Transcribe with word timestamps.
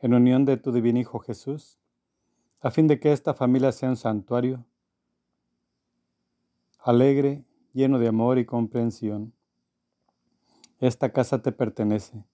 en 0.00 0.14
unión 0.14 0.44
de 0.44 0.56
tu 0.56 0.72
divino 0.72 0.98
Hijo 0.98 1.18
Jesús, 1.18 1.78
a 2.60 2.70
fin 2.70 2.86
de 2.86 2.98
que 3.00 3.12
esta 3.12 3.34
familia 3.34 3.72
sea 3.72 3.88
un 3.88 3.96
santuario 3.96 4.64
alegre, 6.86 7.44
lleno 7.72 7.98
de 7.98 8.06
amor 8.06 8.38
y 8.38 8.44
comprensión. 8.44 9.32
Esta 10.78 11.12
casa 11.12 11.42
te 11.42 11.50
pertenece. 11.50 12.24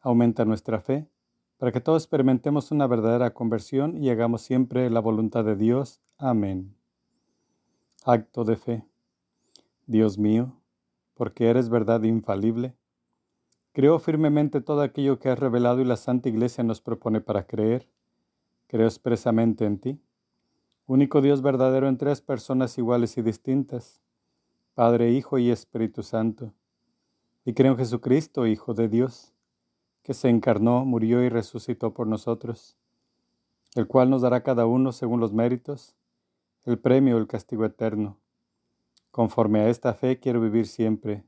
Aumenta 0.00 0.44
nuestra 0.44 0.78
fe 0.78 1.08
para 1.56 1.72
que 1.72 1.80
todos 1.80 2.02
experimentemos 2.02 2.70
una 2.70 2.86
verdadera 2.86 3.32
conversión 3.32 3.96
y 3.96 4.10
hagamos 4.10 4.42
siempre 4.42 4.90
la 4.90 5.00
voluntad 5.00 5.42
de 5.44 5.56
Dios. 5.56 6.02
Amén. 6.18 6.76
Acto 8.04 8.44
de 8.44 8.56
fe. 8.56 8.84
Dios 9.86 10.18
mío, 10.18 10.52
porque 11.14 11.48
eres 11.48 11.70
verdad 11.70 12.02
infalible, 12.02 12.76
Creo 13.78 14.00
firmemente 14.00 14.60
todo 14.60 14.80
aquello 14.80 15.20
que 15.20 15.28
has 15.28 15.38
revelado 15.38 15.80
y 15.80 15.84
la 15.84 15.94
Santa 15.94 16.28
Iglesia 16.28 16.64
nos 16.64 16.80
propone 16.80 17.20
para 17.20 17.46
creer. 17.46 17.88
Creo 18.66 18.88
expresamente 18.88 19.66
en 19.66 19.78
ti, 19.78 20.00
único 20.88 21.20
Dios 21.20 21.42
verdadero 21.42 21.86
en 21.86 21.96
tres 21.96 22.20
personas 22.20 22.76
iguales 22.76 23.16
y 23.18 23.22
distintas, 23.22 24.02
Padre, 24.74 25.12
Hijo 25.12 25.38
y 25.38 25.52
Espíritu 25.52 26.02
Santo. 26.02 26.52
Y 27.44 27.54
creo 27.54 27.70
en 27.70 27.78
Jesucristo, 27.78 28.48
Hijo 28.48 28.74
de 28.74 28.88
Dios, 28.88 29.32
que 30.02 30.12
se 30.12 30.28
encarnó, 30.28 30.84
murió 30.84 31.22
y 31.22 31.28
resucitó 31.28 31.94
por 31.94 32.08
nosotros, 32.08 32.76
el 33.76 33.86
cual 33.86 34.10
nos 34.10 34.22
dará 34.22 34.42
cada 34.42 34.66
uno, 34.66 34.90
según 34.90 35.20
los 35.20 35.32
méritos, 35.32 35.94
el 36.64 36.80
premio 36.80 37.14
o 37.14 37.20
el 37.20 37.28
castigo 37.28 37.64
eterno. 37.64 38.18
Conforme 39.12 39.60
a 39.60 39.68
esta 39.68 39.94
fe 39.94 40.18
quiero 40.18 40.40
vivir 40.40 40.66
siempre 40.66 41.27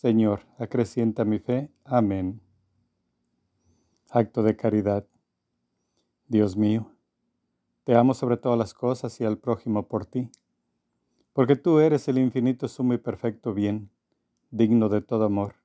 Señor, 0.00 0.42
acrecienta 0.60 1.24
mi 1.24 1.40
fe. 1.40 1.72
Amén. 1.84 2.40
Acto 4.08 4.44
de 4.44 4.54
caridad. 4.54 5.04
Dios 6.28 6.56
mío, 6.56 6.92
te 7.82 7.96
amo 7.96 8.14
sobre 8.14 8.36
todas 8.36 8.56
las 8.56 8.74
cosas 8.74 9.20
y 9.20 9.24
al 9.24 9.38
prójimo 9.38 9.88
por 9.88 10.06
ti, 10.06 10.30
porque 11.32 11.56
tú 11.56 11.80
eres 11.80 12.06
el 12.06 12.18
infinito, 12.18 12.68
sumo 12.68 12.94
y 12.94 12.98
perfecto 12.98 13.54
bien, 13.54 13.90
digno 14.52 14.88
de 14.88 15.00
todo 15.00 15.24
amor. 15.24 15.56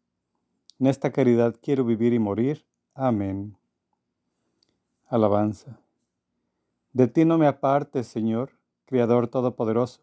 En 0.80 0.88
esta 0.88 1.12
caridad 1.12 1.56
quiero 1.62 1.86
vivir 1.86 2.12
y 2.12 2.18
morir. 2.18 2.66
Amén. 2.96 3.56
Alabanza. 5.06 5.80
De 6.92 7.08
ti 7.08 7.24
no 7.24 7.38
me 7.38 7.46
apartes, 7.46 8.08
Señor, 8.08 8.54
Criador 8.86 9.28
Todopoderoso, 9.28 10.02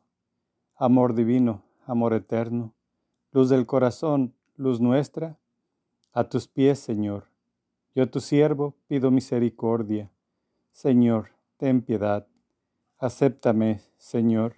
amor 0.77 1.15
divino, 1.15 1.65
amor 1.85 2.13
eterno 2.13 2.75
luz 3.33 3.49
del 3.49 3.67
corazón, 3.67 4.35
luz 4.57 4.81
nuestra, 4.81 5.39
a 6.13 6.25
tus 6.25 6.49
pies, 6.49 6.81
Señor. 6.81 7.25
Yo, 7.95 8.11
tu 8.11 8.21
siervo, 8.21 8.75
pido 8.89 9.11
misericordia. 9.11 10.11
Señor, 10.73 11.31
ten 11.57 11.83
piedad. 11.83 12.27
Acéptame, 12.99 13.83
Señor. 13.99 14.57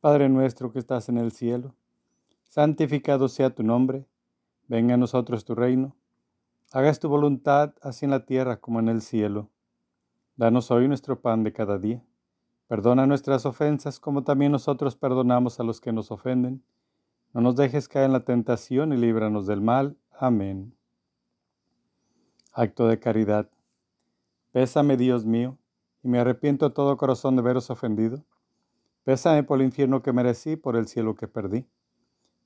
Padre 0.00 0.28
nuestro 0.28 0.72
que 0.72 0.78
estás 0.78 1.08
en 1.08 1.18
el 1.18 1.32
cielo, 1.32 1.74
santificado 2.48 3.28
sea 3.28 3.54
tu 3.54 3.62
nombre. 3.62 4.06
Venga 4.66 4.94
a 4.94 4.98
nosotros 4.98 5.44
tu 5.44 5.54
reino. 5.54 5.94
Hagas 6.72 7.00
tu 7.00 7.08
voluntad, 7.08 7.74
así 7.82 8.06
en 8.06 8.10
la 8.10 8.24
tierra 8.24 8.56
como 8.56 8.80
en 8.80 8.88
el 8.88 9.02
cielo. 9.02 9.50
Danos 10.36 10.70
hoy 10.70 10.88
nuestro 10.88 11.20
pan 11.20 11.44
de 11.44 11.52
cada 11.52 11.78
día. 11.78 12.02
Perdona 12.66 13.06
nuestras 13.06 13.44
ofensas 13.44 14.00
como 14.00 14.24
también 14.24 14.52
nosotros 14.52 14.96
perdonamos 14.96 15.60
a 15.60 15.64
los 15.64 15.80
que 15.80 15.92
nos 15.92 16.10
ofenden 16.10 16.62
no 17.32 17.40
nos 17.40 17.56
dejes 17.56 17.88
caer 17.88 18.06
en 18.06 18.12
la 18.12 18.24
tentación 18.24 18.92
y 18.92 18.98
líbranos 18.98 19.46
del 19.46 19.62
mal. 19.62 19.96
Amén. 20.18 20.74
Acto 22.52 22.86
de 22.86 22.98
caridad. 22.98 23.48
Pésame, 24.52 24.98
Dios 24.98 25.24
mío, 25.24 25.56
y 26.02 26.08
me 26.08 26.18
arrepiento 26.18 26.68
de 26.68 26.74
todo 26.74 26.98
corazón 26.98 27.36
de 27.36 27.42
veros 27.42 27.70
ofendido. 27.70 28.22
Pésame 29.04 29.44
por 29.44 29.58
el 29.58 29.64
infierno 29.64 30.02
que 30.02 30.12
merecí, 30.12 30.56
por 30.56 30.76
el 30.76 30.86
cielo 30.86 31.14
que 31.14 31.26
perdí. 31.26 31.66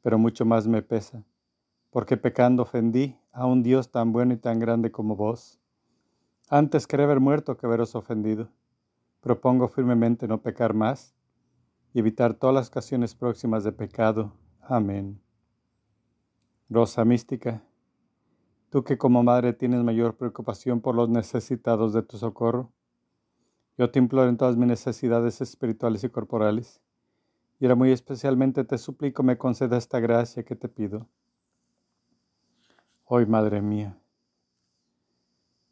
Pero 0.03 0.19
mucho 0.19 0.45
más 0.45 0.69
me 0.69 0.83
pesa, 0.83 1.25
porque 1.91 2.17
pecando 2.17 2.63
ofendí 2.63 3.19
a 3.33 3.45
un 3.45 3.65
Dios 3.65 3.91
tan 3.91 4.13
bueno 4.13 4.35
y 4.35 4.37
tan 4.37 4.61
grande 4.61 4.93
como 4.93 5.17
vos. 5.17 5.59
Antes 6.49 6.87
quería 6.87 7.07
haber 7.07 7.19
muerto 7.19 7.57
que 7.57 7.67
veros 7.67 7.97
ofendido. 7.97 8.49
Propongo 9.21 9.67
firmemente 9.67 10.29
no 10.29 10.43
pecar 10.43 10.75
más 10.75 11.13
y 11.93 11.99
evitar 11.99 12.35
todas 12.35 12.55
las 12.55 12.69
ocasiones 12.69 13.17
próximas 13.17 13.65
de 13.65 13.73
pecado 13.73 14.33
Amén. 14.69 15.21
Rosa 16.69 17.05
mística, 17.05 17.63
tú 18.69 18.83
que 18.83 18.99
como 18.99 19.23
madre 19.23 19.53
tienes 19.53 19.85
mayor 19.85 20.17
preocupación 20.17 20.81
por 20.81 20.97
los 20.97 21.09
necesitados 21.09 21.93
de 21.93 22.03
tu 22.03 22.19
socorro, 22.19 22.73
yo 23.79 23.93
te 23.93 24.01
imploro 24.01 24.29
en 24.29 24.37
todas 24.37 24.57
mis 24.57 24.67
necesidades 24.67 25.41
espirituales 25.41 26.03
y 26.03 26.09
corporales, 26.09 26.81
y 27.61 27.67
ahora 27.67 27.77
muy 27.77 27.93
especialmente 27.93 28.65
te 28.65 28.77
suplico 28.77 29.23
me 29.23 29.39
conceda 29.39 29.77
esta 29.77 30.01
gracia 30.01 30.43
que 30.43 30.57
te 30.57 30.69
pido. 30.69 31.07
Hoy, 33.05 33.25
Madre 33.25 33.63
mía, 33.63 33.97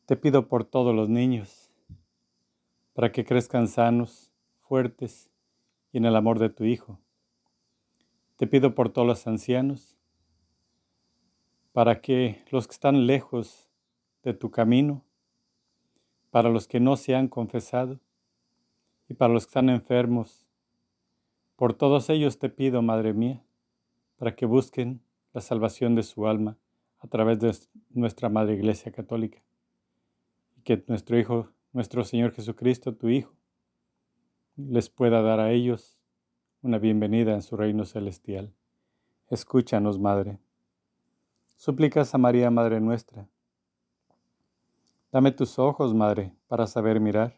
te 0.06 0.16
pido 0.16 0.46
por 0.46 0.64
todos 0.64 0.94
los 0.94 1.08
niños, 1.08 1.72
para 2.92 3.10
que 3.10 3.24
crezcan 3.24 3.66
sanos, 3.66 4.30
fuertes 4.60 5.28
y 5.90 5.98
en 5.98 6.04
el 6.04 6.14
amor 6.14 6.38
de 6.38 6.50
tu 6.50 6.62
Hijo 6.62 7.00
te 8.36 8.46
pido 8.46 8.74
por 8.74 8.90
todos 8.90 9.06
los 9.06 9.26
ancianos, 9.26 9.96
para 11.72 12.00
que 12.00 12.44
los 12.50 12.66
que 12.66 12.72
están 12.72 13.06
lejos 13.06 13.68
de 14.22 14.34
tu 14.34 14.50
camino, 14.50 15.04
para 16.30 16.48
los 16.48 16.66
que 16.66 16.80
no 16.80 16.96
se 16.96 17.14
han 17.14 17.28
confesado 17.28 18.00
y 19.08 19.14
para 19.14 19.32
los 19.32 19.46
que 19.46 19.50
están 19.50 19.68
enfermos, 19.68 20.46
por 21.56 21.74
todos 21.74 22.10
ellos 22.10 22.38
te 22.38 22.48
pido, 22.48 22.82
Madre 22.82 23.12
mía, 23.12 23.44
para 24.16 24.34
que 24.34 24.46
busquen 24.46 25.00
la 25.32 25.40
salvación 25.40 25.94
de 25.94 26.02
su 26.02 26.26
alma 26.26 26.56
a 26.98 27.06
través 27.06 27.38
de 27.38 27.54
nuestra 27.90 28.28
Madre 28.28 28.54
Iglesia 28.54 28.90
Católica. 28.90 29.42
Y 30.56 30.62
que 30.62 30.82
nuestro 30.88 31.18
Hijo, 31.18 31.50
nuestro 31.72 32.02
Señor 32.02 32.32
Jesucristo, 32.32 32.94
tu 32.94 33.08
Hijo, 33.08 33.32
les 34.56 34.88
pueda 34.88 35.22
dar 35.22 35.38
a 35.38 35.52
ellos 35.52 35.93
una 36.64 36.78
bienvenida 36.78 37.34
en 37.34 37.42
su 37.42 37.58
reino 37.58 37.84
celestial. 37.84 38.54
Escúchanos, 39.28 39.98
Madre. 39.98 40.38
Súplicas 41.56 42.14
a 42.14 42.18
María, 42.18 42.50
Madre 42.50 42.80
nuestra. 42.80 43.28
Dame 45.12 45.30
tus 45.30 45.58
ojos, 45.58 45.92
Madre, 45.92 46.32
para 46.48 46.66
saber 46.66 47.00
mirar. 47.00 47.34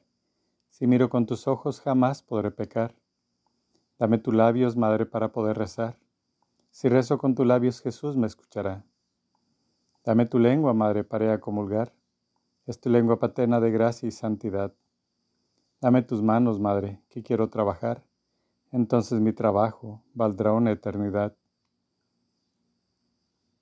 Si 0.70 0.86
miro 0.86 1.10
con 1.10 1.26
tus 1.26 1.48
ojos, 1.48 1.80
jamás 1.80 2.22
podré 2.22 2.52
pecar. 2.52 2.94
Dame 3.98 4.18
tus 4.18 4.32
labios, 4.32 4.76
Madre, 4.76 5.06
para 5.06 5.32
poder 5.32 5.58
rezar. 5.58 5.98
Si 6.70 6.88
rezo 6.88 7.18
con 7.18 7.34
tus 7.34 7.44
labios, 7.44 7.80
Jesús 7.80 8.16
me 8.16 8.28
escuchará. 8.28 8.84
Dame 10.04 10.26
tu 10.26 10.38
lengua, 10.38 10.72
Madre, 10.72 11.02
para 11.02 11.40
comulgar. 11.40 11.92
Es 12.64 12.78
tu 12.78 12.90
lengua 12.90 13.18
paterna 13.18 13.58
de 13.58 13.72
gracia 13.72 14.06
y 14.06 14.12
santidad. 14.12 14.72
Dame 15.80 16.02
tus 16.02 16.22
manos, 16.22 16.60
Madre, 16.60 17.02
que 17.08 17.24
quiero 17.24 17.48
trabajar 17.48 18.04
entonces 18.76 19.20
mi 19.20 19.32
trabajo 19.32 20.02
valdrá 20.12 20.52
una 20.52 20.70
eternidad. 20.70 21.34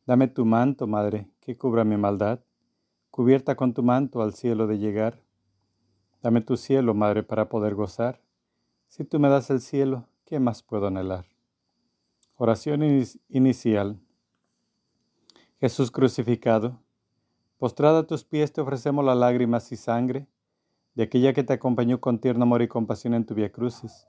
Dame 0.06 0.26
tu 0.26 0.44
manto, 0.44 0.88
Madre, 0.88 1.30
que 1.40 1.56
cubra 1.56 1.84
mi 1.84 1.96
maldad, 1.96 2.40
cubierta 3.12 3.54
con 3.54 3.74
tu 3.74 3.84
manto 3.84 4.22
al 4.22 4.34
cielo 4.34 4.66
de 4.66 4.78
llegar. 4.78 5.22
Dame 6.20 6.40
tu 6.40 6.56
cielo, 6.56 6.94
Madre, 6.94 7.22
para 7.22 7.48
poder 7.48 7.76
gozar. 7.76 8.20
Si 8.88 9.04
tú 9.04 9.20
me 9.20 9.28
das 9.28 9.50
el 9.50 9.60
cielo, 9.60 10.08
¿qué 10.24 10.40
más 10.40 10.64
puedo 10.64 10.88
anhelar? 10.88 11.26
Oración 12.36 12.82
inicial. 13.28 14.00
Jesús 15.60 15.92
crucificado, 15.92 16.80
postrado 17.58 17.98
a 17.98 18.06
tus 18.08 18.24
pies 18.24 18.52
te 18.52 18.60
ofrecemos 18.60 19.04
las 19.04 19.16
lágrimas 19.16 19.70
y 19.70 19.76
sangre 19.76 20.26
de 20.96 21.04
aquella 21.04 21.32
que 21.32 21.44
te 21.44 21.52
acompañó 21.52 22.00
con 22.00 22.18
tierno 22.18 22.42
amor 22.42 22.62
y 22.62 22.68
compasión 22.68 23.14
en 23.14 23.24
tu 23.24 23.34
vía 23.34 23.52
crucis 23.52 24.08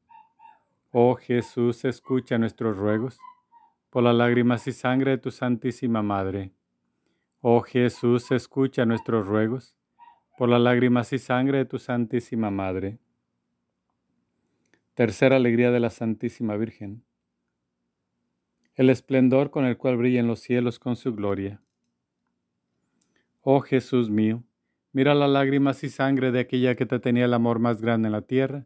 Oh 0.93 1.15
Jesús, 1.15 1.85
escucha 1.85 2.37
nuestros 2.37 2.75
ruegos, 2.75 3.17
por 3.89 4.03
las 4.03 4.13
lágrimas 4.13 4.67
y 4.67 4.73
sangre 4.73 5.11
de 5.11 5.17
tu 5.19 5.31
Santísima 5.31 6.01
Madre. 6.01 6.51
Oh 7.39 7.61
Jesús, 7.61 8.29
escucha 8.31 8.85
nuestros 8.85 9.25
ruegos, 9.25 9.73
por 10.37 10.49
las 10.49 10.59
lágrimas 10.59 11.13
y 11.13 11.17
sangre 11.17 11.59
de 11.59 11.65
tu 11.65 11.79
Santísima 11.79 12.51
Madre. 12.51 12.99
Tercera 14.93 15.37
alegría 15.37 15.71
de 15.71 15.79
la 15.79 15.91
Santísima 15.91 16.57
Virgen. 16.57 17.05
El 18.75 18.89
esplendor 18.89 19.49
con 19.49 19.63
el 19.63 19.77
cual 19.77 19.95
brillan 19.95 20.27
los 20.27 20.41
cielos 20.41 20.77
con 20.77 20.97
su 20.97 21.15
gloria. 21.15 21.61
Oh 23.43 23.61
Jesús 23.61 24.09
mío, 24.09 24.43
mira 24.91 25.15
las 25.15 25.29
lágrimas 25.29 25.85
y 25.85 25.89
sangre 25.89 26.33
de 26.33 26.41
aquella 26.41 26.75
que 26.75 26.85
te 26.85 26.99
tenía 26.99 27.23
el 27.23 27.33
amor 27.33 27.59
más 27.59 27.81
grande 27.81 28.07
en 28.07 28.11
la 28.11 28.23
tierra 28.23 28.65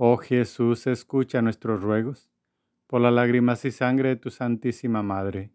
Oh 0.00 0.16
Jesús, 0.16 0.86
escucha 0.86 1.42
nuestros 1.42 1.82
ruegos, 1.82 2.30
por 2.86 3.00
las 3.00 3.12
lágrimas 3.12 3.64
y 3.64 3.72
sangre 3.72 4.10
de 4.10 4.16
tu 4.16 4.30
Santísima 4.30 5.02
Madre. 5.02 5.50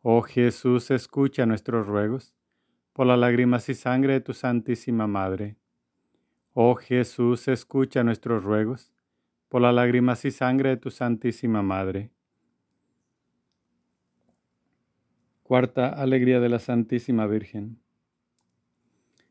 Oh 0.00 0.22
Jesús, 0.22 0.92
escucha 0.92 1.44
nuestros 1.44 1.88
ruegos, 1.88 2.36
por 2.92 3.08
las 3.08 3.18
lágrimas 3.18 3.68
y 3.68 3.74
sangre 3.74 4.12
de 4.12 4.20
tu 4.20 4.32
Santísima 4.32 5.08
Madre. 5.08 5.56
Oh 6.54 6.76
Jesús, 6.76 7.48
escucha 7.48 8.04
nuestros 8.04 8.44
ruegos 8.44 8.92
por 9.48 9.60
las 9.60 9.74
lágrimas 9.74 10.24
y 10.24 10.30
sangre 10.30 10.68
de 10.68 10.76
tu 10.76 10.92
Santísima 10.92 11.60
Madre. 11.60 12.12
Cuarta 15.42 15.88
alegría 15.88 16.38
de 16.38 16.48
la 16.48 16.60
Santísima 16.60 17.26
Virgen. 17.26 17.80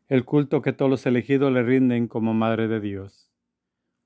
El 0.09 0.25
culto 0.25 0.61
que 0.61 0.73
todos 0.73 0.91
los 0.91 1.05
elegidos 1.05 1.49
le 1.53 1.63
rinden 1.63 2.09
como 2.09 2.33
Madre 2.33 2.67
de 2.67 2.81
Dios. 2.81 3.31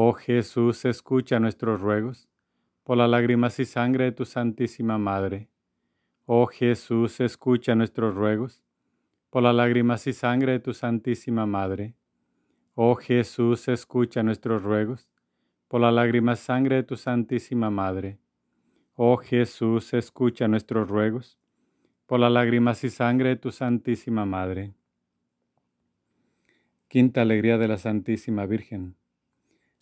Oh 0.00 0.12
Jesús, 0.12 0.84
escucha 0.84 1.40
nuestros 1.40 1.80
ruegos, 1.80 2.28
por 2.84 2.96
las 2.96 3.10
lágrimas 3.10 3.58
y 3.58 3.64
sangre 3.64 4.04
de 4.04 4.12
tu 4.12 4.24
Santísima 4.24 4.96
Madre. 4.96 5.48
Oh 6.24 6.46
Jesús, 6.46 7.18
escucha 7.18 7.74
nuestros 7.74 8.14
ruegos, 8.14 8.62
por 9.28 9.42
las 9.42 9.56
lágrimas 9.56 10.06
y 10.06 10.12
sangre 10.12 10.52
de 10.52 10.60
tu 10.60 10.72
Santísima 10.72 11.46
Madre. 11.46 11.96
Oh 12.76 12.94
Jesús, 12.94 13.66
escucha 13.66 14.22
nuestros 14.22 14.62
ruegos 14.62 15.10
por 15.66 15.80
la 15.80 15.90
lágrima 15.90 16.36
sangre 16.36 16.76
de 16.76 16.82
tu 16.84 16.94
Santísima 16.94 17.68
Madre. 17.68 18.20
Oh 18.94 19.16
Jesús, 19.16 19.92
escucha 19.94 20.46
nuestros 20.46 20.88
ruegos 20.88 21.40
por 22.06 22.20
las 22.20 22.30
lágrimas 22.30 22.84
y 22.84 22.90
sangre 22.90 23.30
de 23.30 23.36
tu 23.36 23.50
Santísima 23.50 24.24
Madre. 24.24 24.74
Quinta 26.86 27.22
alegría 27.22 27.58
de 27.58 27.66
la 27.66 27.78
Santísima 27.78 28.46
Virgen. 28.46 28.97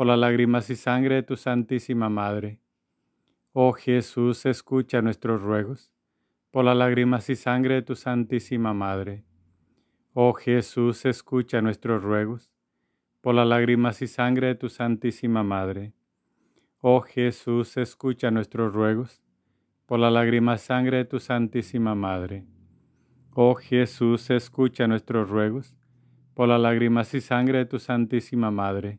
por 0.00 0.06
las 0.06 0.18
lágrimas 0.18 0.70
y 0.70 0.76
sangre 0.76 1.16
de 1.16 1.22
tu 1.22 1.36
Santísima 1.36 2.08
Madre. 2.08 2.58
Oh 3.52 3.74
Jesús, 3.74 4.46
escucha 4.46 5.02
nuestros 5.02 5.42
ruegos 5.42 5.92
por 6.50 6.64
las 6.64 6.74
lágrimas 6.74 7.28
y 7.28 7.36
sangre 7.36 7.74
de 7.74 7.82
tu 7.82 7.94
Santísima 7.94 8.72
Madre. 8.72 9.26
Oh 10.14 10.32
Jesús, 10.32 11.04
escucha 11.04 11.60
nuestros 11.60 12.02
ruegos, 12.02 12.50
por 13.20 13.34
las 13.34 13.46
lágrimas 13.46 14.00
y 14.00 14.06
sangre 14.06 14.46
de 14.46 14.54
tu 14.54 14.70
Santísima 14.70 15.42
Madre. 15.42 15.92
Oh 16.80 17.02
Jesús, 17.02 17.76
escucha 17.76 18.30
nuestros 18.30 18.72
ruegos, 18.72 19.22
por 19.84 19.98
las 19.98 20.14
lágrimas 20.14 20.62
y 20.62 20.66
sangre 20.66 20.96
de 20.96 21.04
tu 21.04 21.18
Santísima 21.20 21.94
Madre. 21.94 22.46
Oh 23.34 23.54
Jesús, 23.54 24.30
escucha 24.30 24.86
nuestros 24.86 25.28
ruegos, 25.28 25.76
por 26.32 26.48
las 26.48 26.58
lágrimas 26.58 27.12
y 27.12 27.20
sangre 27.20 27.58
de 27.58 27.66
tu 27.66 27.78
Santísima 27.78 28.50
Madre. 28.50 28.98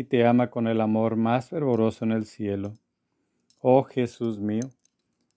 y 0.00 0.04
te 0.04 0.26
ama 0.26 0.48
con 0.48 0.66
el 0.66 0.80
amor 0.80 1.16
más 1.16 1.50
fervoroso 1.50 2.06
en 2.06 2.12
el 2.12 2.24
cielo. 2.24 2.72
Oh 3.60 3.82
Jesús 3.82 4.40
mío, 4.40 4.62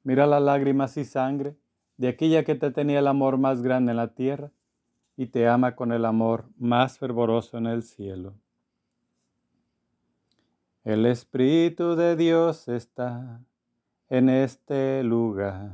mira 0.05 0.25
las 0.25 0.41
lágrimas 0.41 0.95
y 0.95 1.03
sangre 1.03 1.57
de 1.97 2.07
aquella 2.07 2.45
que 2.45 2.55
te 2.55 2.71
tenía 2.71 2.99
el 2.99 3.07
amor 3.07 3.37
más 3.37 3.61
grande 3.61 3.91
en 3.91 3.97
la 3.97 4.13
tierra 4.13 4.51
y 5.17 5.25
te 5.25 5.49
ama 5.49 5.75
con 5.75 5.91
el 5.91 6.05
amor 6.05 6.45
más 6.57 6.97
fervoroso 6.97 7.57
en 7.57 7.65
el 7.65 7.83
cielo. 7.83 8.35
El 10.85 11.07
Espíritu 11.07 11.97
de 11.97 12.15
Dios 12.15 12.69
está 12.69 13.41
en 14.07 14.29
este 14.29 15.03
lugar. 15.03 15.73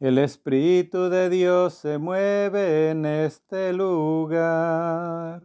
El 0.00 0.18
Espíritu 0.18 1.08
de 1.08 1.30
Dios 1.30 1.72
se 1.72 1.96
mueve 1.96 2.90
en 2.90 3.06
este 3.06 3.72
lugar. 3.72 5.44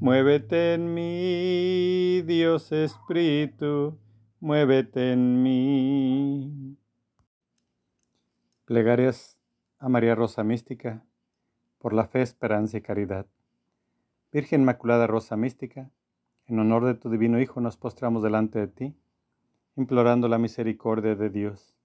Muévete 0.00 0.72
en 0.72 0.94
mí, 0.94 2.22
Dios 2.22 2.72
Espíritu. 2.72 3.98
Muévete 4.40 5.12
en 5.12 5.42
mí. 5.42 6.78
Plegarias 8.64 9.38
a 9.78 9.90
María 9.90 10.14
Rosa 10.14 10.42
Mística, 10.42 11.04
por 11.76 11.92
la 11.92 12.06
fe, 12.06 12.22
esperanza 12.22 12.78
y 12.78 12.80
caridad. 12.80 13.26
Virgen 14.32 14.62
Inmaculada 14.62 15.06
Rosa 15.06 15.36
Mística, 15.36 15.90
en 16.46 16.58
honor 16.58 16.86
de 16.86 16.94
tu 16.94 17.10
Divino 17.10 17.38
Hijo 17.38 17.60
nos 17.60 17.76
postramos 17.76 18.22
delante 18.22 18.58
de 18.58 18.68
ti, 18.68 18.96
implorando 19.76 20.28
la 20.28 20.38
misericordia 20.38 21.14
de 21.14 21.28
Dios. 21.28 21.76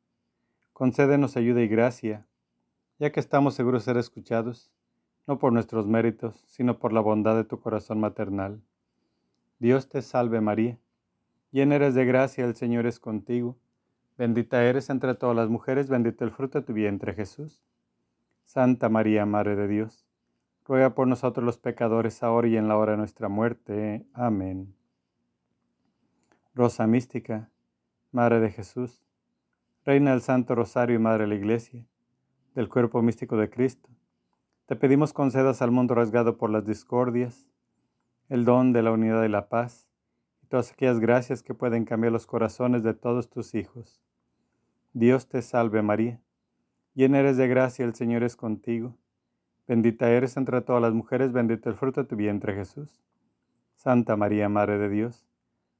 Concédenos 0.71 1.35
ayuda 1.35 1.61
y 1.61 1.67
gracia, 1.67 2.25
ya 2.97 3.11
que 3.11 3.19
estamos 3.19 3.55
seguros 3.55 3.81
de 3.81 3.91
ser 3.91 3.97
escuchados, 3.97 4.71
no 5.27 5.39
por 5.39 5.51
nuestros 5.51 5.87
méritos, 5.87 6.43
sino 6.47 6.77
por 6.77 6.93
la 6.93 6.99
bondad 6.99 7.35
de 7.35 7.43
tu 7.43 7.59
corazón 7.59 7.99
maternal. 7.99 8.61
Dios 9.59 9.89
te 9.89 10.01
salve 10.01 10.41
María, 10.41 10.77
llena 11.51 11.75
eres 11.75 11.95
de 11.95 12.05
gracia, 12.05 12.45
el 12.45 12.55
Señor 12.55 12.85
es 12.85 12.99
contigo, 12.99 13.57
bendita 14.17 14.63
eres 14.63 14.89
entre 14.89 15.15
todas 15.15 15.35
las 15.35 15.49
mujeres, 15.49 15.89
bendito 15.89 16.23
el 16.23 16.31
fruto 16.31 16.59
de 16.59 16.65
tu 16.65 16.73
vientre 16.73 17.13
Jesús. 17.13 17.63
Santa 18.43 18.89
María, 18.89 19.25
Madre 19.25 19.55
de 19.55 19.67
Dios, 19.67 20.05
ruega 20.65 20.93
por 20.93 21.07
nosotros 21.07 21.43
los 21.43 21.57
pecadores, 21.57 22.21
ahora 22.21 22.47
y 22.47 22.57
en 22.57 22.67
la 22.67 22.77
hora 22.77 22.91
de 22.91 22.99
nuestra 22.99 23.27
muerte. 23.27 24.05
Amén. 24.13 24.75
Rosa 26.53 26.85
mística, 26.85 27.49
Madre 28.11 28.39
de 28.39 28.51
Jesús, 28.51 29.01
Reina 29.83 30.11
del 30.11 30.21
Santo 30.21 30.55
Rosario 30.55 30.95
y 30.95 30.99
Madre 30.99 31.23
de 31.23 31.29
la 31.29 31.35
Iglesia, 31.35 31.85
del 32.53 32.69
cuerpo 32.69 33.01
místico 33.01 33.37
de 33.37 33.49
Cristo 33.49 33.94
te 34.65 34.75
pedimos 34.75 35.13
concedas 35.13 35.61
al 35.61 35.69
mundo 35.69 35.93
rasgado 35.93 36.37
por 36.37 36.49
las 36.49 36.65
discordias, 36.65 37.47
el 38.29 38.45
don 38.45 38.73
de 38.73 38.81
la 38.81 38.91
unidad 38.91 39.23
y 39.23 39.29
la 39.29 39.47
paz, 39.47 39.87
y 40.41 40.47
todas 40.47 40.71
aquellas 40.71 40.99
gracias 40.99 41.43
que 41.43 41.53
pueden 41.53 41.85
cambiar 41.85 42.11
los 42.11 42.25
corazones 42.25 42.81
de 42.81 42.95
todos 42.95 43.29
tus 43.29 43.53
hijos. 43.53 44.01
Dios 44.93 45.27
te 45.27 45.43
salve 45.43 45.83
María, 45.83 46.19
llena 46.95 47.19
eres 47.19 47.37
de 47.37 47.47
gracia, 47.47 47.85
el 47.85 47.93
Señor 47.93 48.23
es 48.23 48.35
contigo. 48.35 48.95
Bendita 49.67 50.09
eres 50.09 50.35
entre 50.35 50.61
todas 50.61 50.81
las 50.81 50.93
mujeres, 50.93 51.31
bendito 51.31 51.69
el 51.69 51.75
fruto 51.75 52.01
de 52.01 52.07
tu 52.07 52.15
vientre 52.15 52.55
Jesús. 52.55 53.03
Santa 53.75 54.15
María, 54.15 54.49
Madre 54.49 54.79
de 54.79 54.89
Dios, 54.89 55.27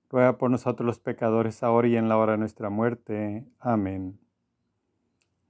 ruega 0.10 0.38
por 0.38 0.52
nosotros 0.52 0.86
los 0.86 1.00
pecadores, 1.00 1.64
ahora 1.64 1.88
y 1.88 1.96
en 1.96 2.10
la 2.10 2.18
hora 2.18 2.34
de 2.34 2.40
nuestra 2.40 2.70
muerte. 2.70 3.46
Amén. 3.60 4.20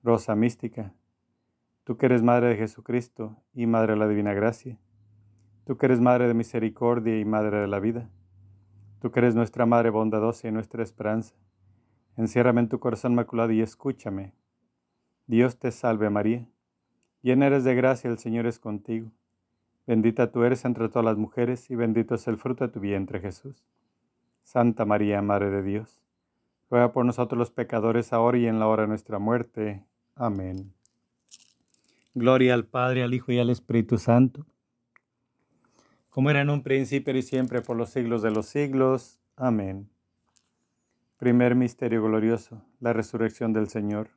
Rosa 0.03 0.35
mística 0.35 0.93
Tú 1.85 1.97
que 1.97 2.07
eres 2.07 2.23
Madre 2.23 2.47
de 2.49 2.55
Jesucristo 2.57 3.37
y 3.53 3.67
Madre 3.67 3.93
de 3.93 3.99
la 3.99 4.07
Divina 4.07 4.33
Gracia. 4.33 4.79
Tú 5.65 5.77
que 5.77 5.85
eres 5.85 6.01
Madre 6.01 6.27
de 6.27 6.33
Misericordia 6.33 7.19
y 7.19 7.25
Madre 7.25 7.59
de 7.59 7.67
la 7.67 7.79
Vida. 7.79 8.09
Tú 8.99 9.11
que 9.11 9.19
eres 9.19 9.35
nuestra 9.35 9.67
Madre 9.67 9.91
bondadosa 9.91 10.47
y 10.47 10.51
nuestra 10.51 10.81
esperanza. 10.81 11.35
Enciérrame 12.17 12.61
en 12.61 12.69
tu 12.69 12.79
corazón 12.79 13.13
maculado 13.13 13.51
y 13.51 13.61
escúchame. 13.61 14.33
Dios 15.27 15.59
te 15.59 15.71
salve 15.71 16.09
María. 16.09 16.49
Llena 17.21 17.45
eres 17.45 17.63
de 17.63 17.75
gracia, 17.75 18.09
el 18.09 18.17
Señor 18.17 18.47
es 18.47 18.57
contigo. 18.57 19.11
Bendita 19.85 20.31
tú 20.31 20.43
eres 20.43 20.65
entre 20.65 20.89
todas 20.89 21.05
las 21.05 21.17
mujeres 21.17 21.69
y 21.69 21.75
bendito 21.75 22.15
es 22.15 22.27
el 22.27 22.37
fruto 22.37 22.65
de 22.65 22.73
tu 22.73 22.79
vientre 22.79 23.19
Jesús. 23.19 23.63
Santa 24.43 24.85
María, 24.85 25.21
Madre 25.21 25.51
de 25.51 25.61
Dios, 25.61 26.01
ruega 26.71 26.91
por 26.93 27.05
nosotros 27.05 27.37
los 27.37 27.51
pecadores 27.51 28.11
ahora 28.11 28.39
y 28.39 28.47
en 28.47 28.57
la 28.57 28.67
hora 28.67 28.83
de 28.83 28.89
nuestra 28.89 29.19
muerte. 29.19 29.85
Amén. 30.15 30.74
Gloria 32.17 32.53
al 32.53 32.65
Padre, 32.65 33.03
al 33.03 33.13
Hijo 33.13 33.33
y 33.33 33.39
al 33.39 33.49
Espíritu 33.49 33.97
Santo, 33.97 34.45
como 36.09 36.29
era 36.29 36.39
en 36.39 36.49
un 36.49 36.63
principio 36.63 37.13
y 37.13 37.21
siempre 37.21 37.61
por 37.61 37.75
los 37.75 37.89
siglos 37.89 38.21
de 38.21 38.31
los 38.31 38.45
siglos. 38.45 39.19
Amén. 39.35 39.89
Primer 41.17 41.55
misterio 41.55 42.01
glorioso, 42.01 42.63
la 42.79 42.93
resurrección 42.93 43.51
del 43.51 43.67
Señor. 43.67 44.11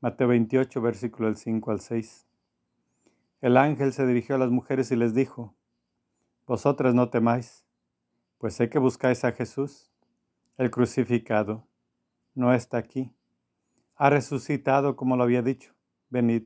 Mateo 0.00 0.28
28, 0.28 0.80
versículo 0.80 1.26
del 1.28 1.36
5 1.36 1.70
al 1.72 1.80
6. 1.80 2.26
El 3.42 3.58
ángel 3.58 3.92
se 3.92 4.06
dirigió 4.06 4.36
a 4.36 4.38
las 4.38 4.50
mujeres 4.50 4.90
y 4.90 4.96
les 4.96 5.14
dijo, 5.14 5.54
Vosotras 6.46 6.94
no 6.94 7.10
temáis, 7.10 7.66
pues 8.38 8.54
sé 8.54 8.70
que 8.70 8.78
buscáis 8.78 9.26
a 9.26 9.32
Jesús, 9.32 9.92
el 10.56 10.70
crucificado. 10.70 11.66
No 12.34 12.54
está 12.54 12.78
aquí. 12.78 13.12
Ha 13.94 14.08
resucitado 14.08 14.96
como 14.96 15.18
lo 15.18 15.24
había 15.24 15.42
dicho. 15.42 15.74
Venid 16.08 16.44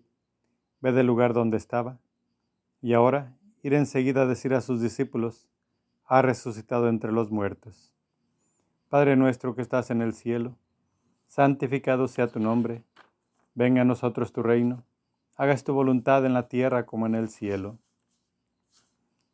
ve 0.81 0.93
del 0.93 1.07
lugar 1.07 1.33
donde 1.33 1.57
estaba. 1.57 1.99
Y 2.81 2.93
ahora 2.93 3.37
ir 3.63 3.75
enseguida 3.75 4.23
a 4.23 4.27
decir 4.27 4.55
a 4.55 4.61
sus 4.61 4.81
discípulos, 4.81 5.49
ha 6.07 6.23
resucitado 6.23 6.89
entre 6.89 7.13
los 7.13 7.31
muertos. 7.31 7.93
Padre 8.89 9.17
nuestro 9.17 9.55
que 9.55 9.63
estás 9.63 9.91
en 9.91 10.01
el 10.01 10.15
cielo, 10.15 10.57
santificado 11.27 12.09
sea 12.09 12.29
tu 12.29 12.41
nombre, 12.41 12.85
venga 13.55 13.83
a 13.83 13.85
nosotros 13.85 14.33
tu 14.33 14.43
reino, 14.43 14.85
hagas 15.37 15.65
tu 15.65 15.75
voluntad 15.75 16.25
en 16.25 16.33
la 16.33 16.49
tierra 16.49 16.87
como 16.87 17.07
en 17.07 17.15
el 17.15 17.29
cielo. 17.29 17.79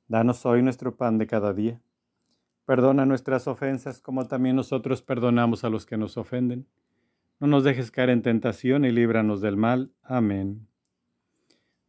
Danos 0.09 0.45
hoy 0.45 0.63
nuestro 0.63 0.97
pan 0.97 1.19
de 1.19 1.27
cada 1.27 1.53
día. 1.55 1.81
Perdona 2.67 3.07
nuestras 3.07 3.47
ofensas 3.47 4.01
como 4.01 4.27
también 4.27 4.57
nosotros 4.57 5.03
perdonamos 5.03 5.65
a 5.65 5.71
los 5.71 5.87
que 5.87 5.97
nos 5.97 6.17
ofenden. 6.17 6.67
No 7.41 7.47
nos 7.47 7.65
dejes 7.65 7.91
caer 7.91 8.11
en 8.11 8.23
tentación 8.23 8.85
y 8.85 8.91
líbranos 8.91 9.41
del 9.41 9.57
mal. 9.57 9.93
Amén. 10.03 10.67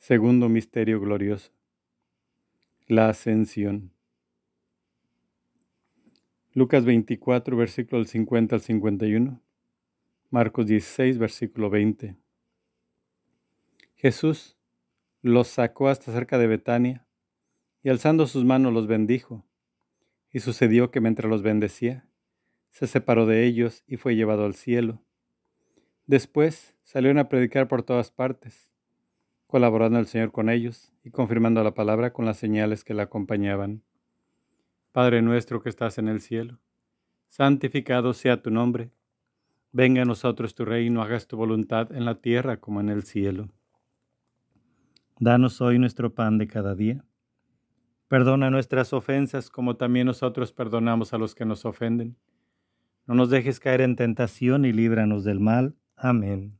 Segundo 0.00 0.48
misterio 0.48 0.98
glorioso. 0.98 1.52
La 2.86 3.10
ascensión. 3.10 3.92
Lucas 6.54 6.86
24, 6.86 7.54
versículo 7.54 8.02
50 8.02 8.56
al 8.56 8.62
51. 8.62 9.42
Marcos 10.30 10.66
16, 10.66 11.18
versículo 11.18 11.68
20. 11.68 12.16
Jesús 13.94 14.56
los 15.20 15.48
sacó 15.48 15.88
hasta 15.88 16.12
cerca 16.12 16.38
de 16.38 16.46
Betania 16.46 17.06
y 17.82 17.90
alzando 17.90 18.26
sus 18.26 18.46
manos 18.46 18.72
los 18.72 18.86
bendijo. 18.86 19.44
Y 20.32 20.40
sucedió 20.40 20.90
que 20.90 21.02
mientras 21.02 21.28
los 21.28 21.42
bendecía, 21.42 22.08
se 22.70 22.86
separó 22.86 23.26
de 23.26 23.44
ellos 23.44 23.84
y 23.86 23.98
fue 23.98 24.16
llevado 24.16 24.46
al 24.46 24.54
cielo. 24.54 25.04
Después 26.06 26.74
salieron 26.84 27.18
a 27.18 27.28
predicar 27.28 27.68
por 27.68 27.82
todas 27.82 28.10
partes 28.10 28.69
colaborando 29.50 29.98
el 29.98 30.06
Señor 30.06 30.32
con 30.32 30.48
ellos 30.48 30.92
y 31.04 31.10
confirmando 31.10 31.62
la 31.62 31.74
palabra 31.74 32.12
con 32.12 32.24
las 32.24 32.38
señales 32.38 32.84
que 32.84 32.94
la 32.94 33.02
acompañaban. 33.02 33.82
Padre 34.92 35.20
nuestro 35.20 35.60
que 35.62 35.68
estás 35.68 35.98
en 35.98 36.08
el 36.08 36.20
cielo, 36.20 36.58
santificado 37.28 38.14
sea 38.14 38.40
tu 38.40 38.50
nombre. 38.50 38.90
Venga 39.72 40.02
a 40.02 40.04
nosotros 40.04 40.54
tu 40.54 40.64
reino, 40.64 41.02
hagas 41.02 41.26
tu 41.26 41.36
voluntad 41.36 41.92
en 41.92 42.04
la 42.04 42.20
tierra 42.20 42.58
como 42.58 42.80
en 42.80 42.88
el 42.88 43.02
cielo. 43.02 43.48
Danos 45.18 45.60
hoy 45.60 45.78
nuestro 45.78 46.14
pan 46.14 46.38
de 46.38 46.46
cada 46.46 46.74
día. 46.74 47.04
Perdona 48.08 48.50
nuestras 48.50 48.92
ofensas 48.92 49.50
como 49.50 49.76
también 49.76 50.06
nosotros 50.06 50.52
perdonamos 50.52 51.12
a 51.12 51.18
los 51.18 51.34
que 51.34 51.44
nos 51.44 51.64
ofenden. 51.64 52.16
No 53.06 53.14
nos 53.14 53.30
dejes 53.30 53.60
caer 53.60 53.80
en 53.80 53.96
tentación 53.96 54.64
y 54.64 54.72
líbranos 54.72 55.24
del 55.24 55.40
mal. 55.40 55.76
Amén. 55.96 56.59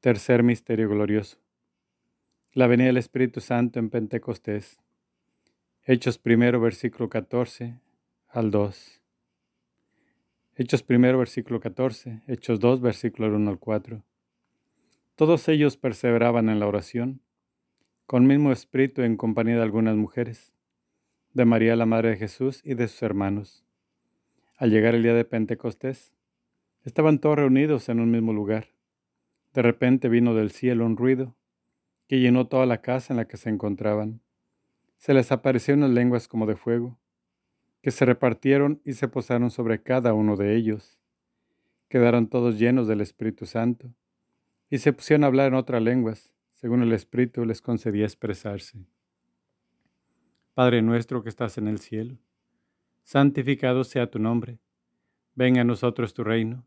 Tercer 0.00 0.42
Misterio 0.42 0.88
Glorioso. 0.88 1.36
La 2.54 2.66
venida 2.66 2.86
del 2.86 2.96
Espíritu 2.96 3.42
Santo 3.42 3.78
en 3.78 3.90
Pentecostés. 3.90 4.80
Hechos 5.84 6.16
primero, 6.16 6.58
versículo 6.58 7.10
14 7.10 7.78
al 8.28 8.50
2. 8.50 9.02
Hechos 10.56 10.82
primero, 10.82 11.18
versículo 11.18 11.60
14. 11.60 12.22
Hechos 12.28 12.60
2, 12.60 12.80
versículo 12.80 13.28
1 13.36 13.50
al 13.50 13.58
4. 13.58 14.02
Todos 15.16 15.46
ellos 15.48 15.76
perseveraban 15.76 16.48
en 16.48 16.60
la 16.60 16.66
oración, 16.66 17.20
con 18.06 18.26
mismo 18.26 18.52
espíritu 18.52 19.02
en 19.02 19.18
compañía 19.18 19.56
de 19.56 19.62
algunas 19.64 19.96
mujeres, 19.96 20.54
de 21.34 21.44
María 21.44 21.76
la 21.76 21.84
Madre 21.84 22.08
de 22.08 22.16
Jesús 22.16 22.62
y 22.64 22.72
de 22.72 22.88
sus 22.88 23.02
hermanos. 23.02 23.66
Al 24.56 24.70
llegar 24.70 24.94
el 24.94 25.02
día 25.02 25.12
de 25.12 25.26
Pentecostés, 25.26 26.14
estaban 26.84 27.18
todos 27.18 27.36
reunidos 27.36 27.90
en 27.90 28.00
un 28.00 28.10
mismo 28.10 28.32
lugar. 28.32 28.79
De 29.52 29.62
repente 29.62 30.08
vino 30.08 30.34
del 30.34 30.50
cielo 30.50 30.86
un 30.86 30.96
ruido 30.96 31.34
que 32.08 32.20
llenó 32.20 32.46
toda 32.46 32.66
la 32.66 32.80
casa 32.80 33.12
en 33.12 33.18
la 33.18 33.26
que 33.26 33.36
se 33.36 33.50
encontraban. 33.50 34.20
Se 34.96 35.14
les 35.14 35.32
aparecieron 35.32 35.94
lenguas 35.94 36.28
como 36.28 36.46
de 36.46 36.56
fuego 36.56 37.00
que 37.82 37.90
se 37.90 38.04
repartieron 38.04 38.80
y 38.84 38.92
se 38.92 39.08
posaron 39.08 39.50
sobre 39.50 39.82
cada 39.82 40.12
uno 40.12 40.36
de 40.36 40.56
ellos. 40.56 40.98
Quedaron 41.88 42.28
todos 42.28 42.58
llenos 42.58 42.86
del 42.86 43.00
Espíritu 43.00 43.46
Santo 43.46 43.92
y 44.68 44.78
se 44.78 44.92
pusieron 44.92 45.24
a 45.24 45.28
hablar 45.28 45.48
en 45.48 45.54
otras 45.54 45.82
lenguas, 45.82 46.32
según 46.52 46.82
el 46.82 46.92
Espíritu 46.92 47.44
les 47.44 47.62
concedía 47.62 48.04
expresarse. 48.04 48.84
Padre 50.54 50.82
nuestro 50.82 51.22
que 51.22 51.30
estás 51.30 51.58
en 51.58 51.68
el 51.68 51.78
cielo, 51.78 52.18
santificado 53.02 53.82
sea 53.82 54.10
tu 54.10 54.18
nombre, 54.18 54.58
venga 55.34 55.62
a 55.62 55.64
nosotros 55.64 56.12
tu 56.12 56.22
reino, 56.22 56.66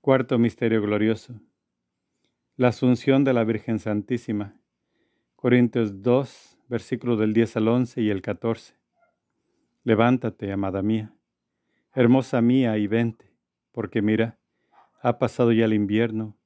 Cuarto 0.00 0.38
Misterio 0.38 0.80
Glorioso. 0.80 1.40
La 2.56 2.68
Asunción 2.68 3.22
de 3.22 3.34
la 3.34 3.44
Virgen 3.44 3.78
Santísima. 3.78 4.58
Corintios 5.36 6.02
2, 6.02 6.58
versículos 6.68 7.18
del 7.18 7.34
10 7.34 7.58
al 7.58 7.68
11 7.68 8.00
y 8.00 8.08
el 8.08 8.22
14. 8.22 8.74
Levántate, 9.84 10.52
amada 10.52 10.80
mía, 10.80 11.14
hermosa 11.94 12.40
mía, 12.40 12.78
y 12.78 12.86
vente, 12.86 13.30
porque 13.72 14.00
mira, 14.00 14.38
ha 15.02 15.18
pasado 15.18 15.52
ya 15.52 15.66
el 15.66 15.74
invierno, 15.74 16.36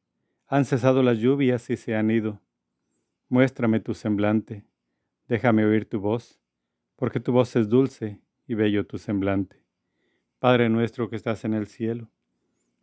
han 0.48 0.64
cesado 0.64 1.02
las 1.04 1.18
lluvias 1.18 1.70
y 1.70 1.76
se 1.76 1.94
han 1.94 2.10
ido. 2.10 2.40
Muéstrame 3.28 3.78
tu 3.78 3.94
semblante 3.94 4.64
Déjame 5.28 5.64
oír 5.64 5.88
tu 5.88 6.00
voz, 6.00 6.40
porque 6.96 7.18
tu 7.18 7.32
voz 7.32 7.56
es 7.56 7.68
dulce 7.68 8.20
y 8.46 8.54
bello 8.54 8.86
tu 8.86 8.98
semblante. 8.98 9.64
Padre 10.38 10.68
nuestro 10.68 11.08
que 11.08 11.16
estás 11.16 11.44
en 11.44 11.54
el 11.54 11.66
cielo, 11.66 12.10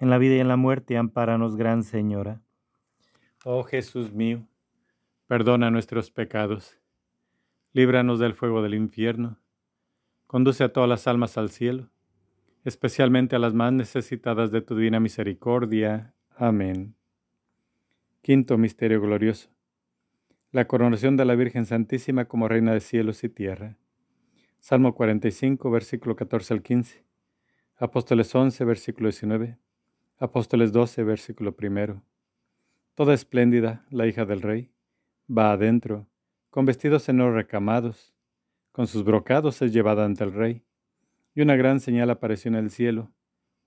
en 0.00 0.08
la 0.08 0.18
vida 0.18 0.36
y 0.36 0.40
en 0.40 0.48
la 0.48 0.56
muerte, 0.56 0.96
ampáranos, 0.96 1.56
Gran 1.56 1.84
Señora. 1.84 2.40
Oh 3.44 3.62
Jesús 3.62 4.12
mío, 4.12 4.48
perdona 5.26 5.70
nuestros 5.70 6.10
pecados, 6.10 6.80
líbranos 7.72 8.18
del 8.18 8.34
fuego 8.34 8.62
del 8.62 8.74
infierno, 8.74 9.38
conduce 10.26 10.64
a 10.64 10.72
todas 10.72 10.88
las 10.88 11.06
almas 11.06 11.36
al 11.36 11.50
cielo, 11.50 11.90
especialmente 12.64 13.36
a 13.36 13.38
las 13.38 13.52
más 13.52 13.72
necesitadas 13.72 14.50
de 14.50 14.62
tu 14.62 14.74
divina 14.74 15.00
misericordia. 15.00 16.14
Amén. 16.34 16.94
Quinto 18.22 18.56
Misterio 18.58 19.00
Glorioso. 19.00 19.50
La 20.50 20.66
coronación 20.66 21.16
de 21.16 21.24
la 21.26 21.34
Virgen 21.34 21.66
Santísima 21.66 22.24
como 22.24 22.48
Reina 22.48 22.72
de 22.72 22.80
cielos 22.80 23.22
y 23.22 23.28
tierra. 23.28 23.76
Salmo 24.58 24.94
45, 24.94 25.70
versículo 25.70 26.16
14 26.16 26.54
al 26.54 26.62
15. 26.62 27.04
Apóstoles 27.76 28.34
11, 28.34 28.64
versículo 28.64 29.08
19. 29.08 29.58
Apóstoles 30.22 30.70
12, 30.70 31.02
versículo 31.02 31.56
1. 31.58 32.02
Toda 32.94 33.14
espléndida, 33.14 33.86
la 33.88 34.06
hija 34.06 34.26
del 34.26 34.42
rey, 34.42 34.70
va 35.26 35.50
adentro, 35.50 36.08
con 36.50 36.66
vestidos 36.66 37.08
en 37.08 37.22
oro 37.22 37.34
recamados, 37.34 38.12
con 38.70 38.86
sus 38.86 39.02
brocados 39.02 39.62
es 39.62 39.72
llevada 39.72 40.04
ante 40.04 40.22
el 40.24 40.34
rey. 40.34 40.62
Y 41.34 41.40
una 41.40 41.56
gran 41.56 41.80
señal 41.80 42.10
apareció 42.10 42.50
en 42.50 42.56
el 42.56 42.70
cielo, 42.70 43.10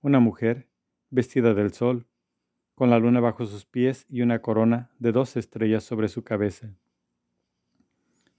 una 0.03 0.19
mujer, 0.19 0.67
vestida 1.09 1.55
del 1.55 1.73
sol, 1.73 2.05
con 2.75 2.91
la 2.91 2.99
luna 2.99 3.19
bajo 3.19 3.47
sus 3.47 3.65
pies 3.65 4.05
y 4.07 4.21
una 4.21 4.43
corona 4.43 4.91
de 4.99 5.11
dos 5.11 5.35
estrellas 5.37 5.83
sobre 5.83 6.07
su 6.07 6.23
cabeza. 6.23 6.69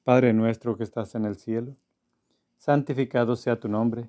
Padre 0.05 0.33
nuestro 0.33 0.77
que 0.77 0.85
estás 0.85 1.17
en 1.17 1.25
el 1.25 1.35
cielo, 1.35 1.75
santificado 2.59 3.35
sea 3.35 3.59
tu 3.59 3.69
nombre, 3.69 4.09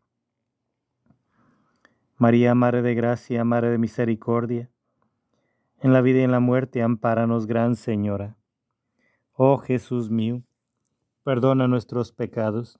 María, 2.21 2.53
Madre 2.53 2.83
de 2.83 2.93
Gracia, 2.93 3.43
Madre 3.43 3.71
de 3.71 3.79
Misericordia, 3.79 4.69
en 5.79 5.91
la 5.91 6.01
vida 6.01 6.19
y 6.19 6.21
en 6.21 6.29
la 6.29 6.39
muerte, 6.39 6.83
ampáranos, 6.83 7.47
Gran 7.47 7.75
Señora. 7.75 8.37
Oh 9.33 9.57
Jesús 9.57 10.11
mío, 10.11 10.43
perdona 11.23 11.67
nuestros 11.67 12.11
pecados, 12.11 12.79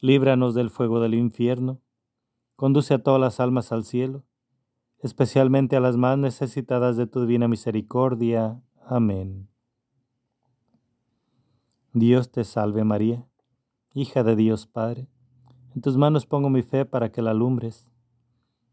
líbranos 0.00 0.54
del 0.54 0.70
fuego 0.70 1.00
del 1.00 1.14
infierno, 1.14 1.80
conduce 2.54 2.94
a 2.94 3.02
todas 3.02 3.20
las 3.20 3.40
almas 3.40 3.72
al 3.72 3.82
cielo, 3.82 4.22
especialmente 5.00 5.74
a 5.74 5.80
las 5.80 5.96
más 5.96 6.16
necesitadas 6.16 6.96
de 6.96 7.08
tu 7.08 7.22
divina 7.22 7.48
misericordia. 7.48 8.62
Amén. 8.86 9.48
Dios 11.92 12.30
te 12.30 12.44
salve 12.44 12.84
María, 12.84 13.26
hija 13.94 14.22
de 14.22 14.36
Dios 14.36 14.68
Padre, 14.68 15.08
en 15.74 15.82
tus 15.82 15.96
manos 15.96 16.24
pongo 16.24 16.50
mi 16.50 16.62
fe 16.62 16.84
para 16.84 17.10
que 17.10 17.20
la 17.20 17.32
alumbres 17.32 17.90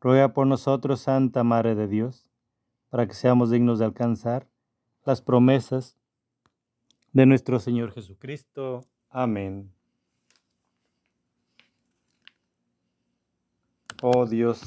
ruega 0.00 0.32
por 0.32 0.46
nosotros, 0.46 1.00
Santa 1.00 1.44
Madre 1.44 1.74
de 1.74 1.88
Dios, 1.88 2.28
para 2.90 3.06
que 3.06 3.14
seamos 3.14 3.50
dignos 3.50 3.78
de 3.78 3.84
alcanzar 3.84 4.46
las 5.04 5.20
promesas 5.20 5.96
de 7.12 7.26
nuestro 7.26 7.58
Señor 7.60 7.92
Jesucristo. 7.92 8.84
Amén. 9.08 9.72
Oh 14.02 14.26
Dios, 14.26 14.60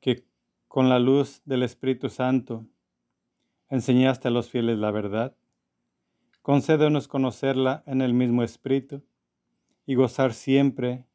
que 0.00 0.26
con 0.68 0.90
la 0.90 0.98
luz 0.98 1.40
del 1.46 1.62
Espíritu 1.62 2.10
Santo 2.10 2.66
enseñaste 3.70 4.28
a 4.28 4.30
los 4.30 4.50
fieles 4.50 4.78
la 4.78 4.90
verdad, 4.90 5.34
concédenos 6.42 7.08
conocerla 7.08 7.82
en 7.86 8.02
el 8.02 8.12
mismo 8.12 8.42
Espíritu 8.42 9.02
y 9.86 9.94
gozar 9.94 10.34
siempre 10.34 11.06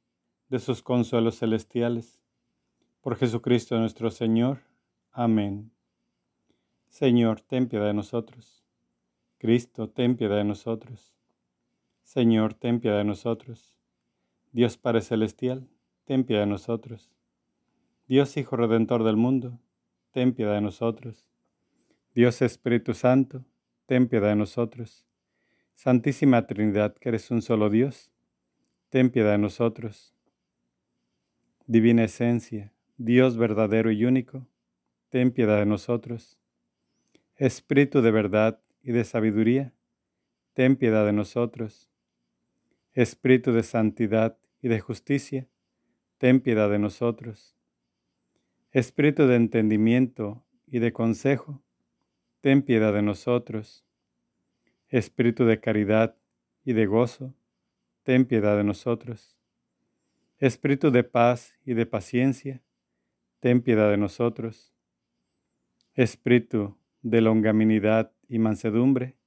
de 0.49 0.59
sus 0.59 0.81
consuelos 0.81 1.39
celestiales. 1.39 2.19
Por 3.01 3.15
Jesucristo 3.15 3.77
nuestro 3.79 4.11
Señor. 4.11 4.61
Amén. 5.11 5.71
Señor, 6.89 7.41
ten 7.41 7.67
piedad 7.67 7.87
de 7.87 7.93
nosotros. 7.93 8.63
Cristo, 9.37 9.89
ten 9.89 10.17
piedad 10.17 10.37
de 10.37 10.43
nosotros. 10.43 11.13
Señor, 12.03 12.53
ten 12.53 12.79
piedad 12.79 12.97
de 12.97 13.03
nosotros. 13.03 13.75
Dios 14.51 14.77
Padre 14.77 15.01
Celestial, 15.01 15.67
ten 16.05 16.23
piedad 16.23 16.41
de 16.41 16.47
nosotros. 16.47 17.11
Dios 18.07 18.35
Hijo 18.37 18.55
Redentor 18.55 19.03
del 19.03 19.17
mundo, 19.17 19.59
ten 20.11 20.33
piedad 20.33 20.53
de 20.53 20.61
nosotros. 20.61 21.27
Dios 22.15 22.41
Espíritu 22.41 22.93
Santo, 22.93 23.43
ten 23.85 24.07
piedad 24.07 24.29
de 24.29 24.35
nosotros. 24.35 25.05
Santísima 25.75 26.47
Trinidad, 26.47 26.95
que 26.95 27.09
eres 27.09 27.29
un 27.29 27.43
solo 27.43 27.69
Dios, 27.69 28.09
ten 28.89 29.11
piedad 29.11 29.33
de 29.33 29.37
nosotros. 29.37 30.16
Divina 31.69 32.05
Esencia, 32.05 32.71
Dios 32.95 33.35
verdadero 33.35 33.91
y 33.91 34.05
único, 34.05 34.47
ten 35.09 35.31
piedad 35.31 35.59
de 35.59 35.65
nosotros. 35.65 36.39
Espíritu 37.35 38.01
de 38.01 38.09
verdad 38.09 38.61
y 38.81 38.93
de 38.93 39.03
sabiduría, 39.03 39.73
ten 40.53 40.77
piedad 40.77 41.05
de 41.05 41.11
nosotros. 41.11 41.89
Espíritu 42.93 43.51
de 43.51 43.63
santidad 43.63 44.37
y 44.61 44.69
de 44.69 44.79
justicia, 44.79 45.49
ten 46.17 46.39
piedad 46.39 46.69
de 46.69 46.79
nosotros. 46.79 47.53
Espíritu 48.71 49.27
de 49.27 49.35
entendimiento 49.35 50.45
y 50.67 50.79
de 50.79 50.93
consejo, 50.93 51.61
ten 52.39 52.61
piedad 52.61 52.93
de 52.93 53.01
nosotros. 53.01 53.83
Espíritu 54.87 55.43
de 55.43 55.59
caridad 55.59 56.15
y 56.63 56.71
de 56.71 56.85
gozo, 56.85 57.33
ten 58.03 58.23
piedad 58.23 58.55
de 58.55 58.63
nosotros. 58.63 59.36
Espíritu 60.39 60.91
de 60.91 61.03
paz 61.03 61.55
y 61.65 61.73
de 61.73 61.87
paciencia, 61.87 62.61
ten 63.39 63.59
piedad 63.61 63.89
de 63.89 63.97
nosotros. 63.97 64.71
Espíritu 65.95 66.77
de 67.01 67.21
longaminidad 67.21 68.11
y 68.29 68.37
mansedumbre, 68.37 69.17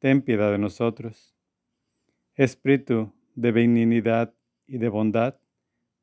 ten 0.00 0.20
piedad 0.20 0.52
de 0.52 0.58
nosotros. 0.58 1.34
Espíritu 2.34 3.10
de 3.34 3.52
benignidad 3.52 4.34
y 4.66 4.76
de 4.76 4.90
bondad, 4.90 5.36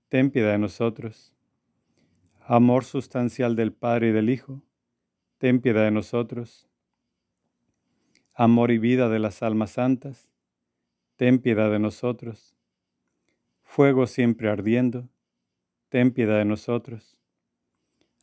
ten 0.10 0.32
piedad 0.32 0.54
de 0.54 0.58
nosotros. 0.58 1.36
Amor 2.40 2.84
sustancial 2.84 3.56
del 3.56 3.74
Padre 3.74 4.10
y 4.10 4.12
del 4.12 4.32
Hijo, 4.32 4.64
ten 5.38 5.62
piedad 5.62 5.84
de 5.84 5.92
nosotros. 5.92 6.68
Amor 8.34 8.72
y 8.72 8.80
vida 8.80 9.08
de 9.08 9.20
las 9.20 9.44
almas 9.44 9.70
santas, 9.70 10.32
ten 11.16 11.38
piedad 11.38 11.70
de 11.70 11.78
nosotros. 11.78 12.56
Fuego 13.74 14.06
siempre 14.06 14.50
ardiendo, 14.50 15.08
ten 15.88 16.12
piedad 16.12 16.38
de 16.38 16.44
nosotros. 16.44 17.18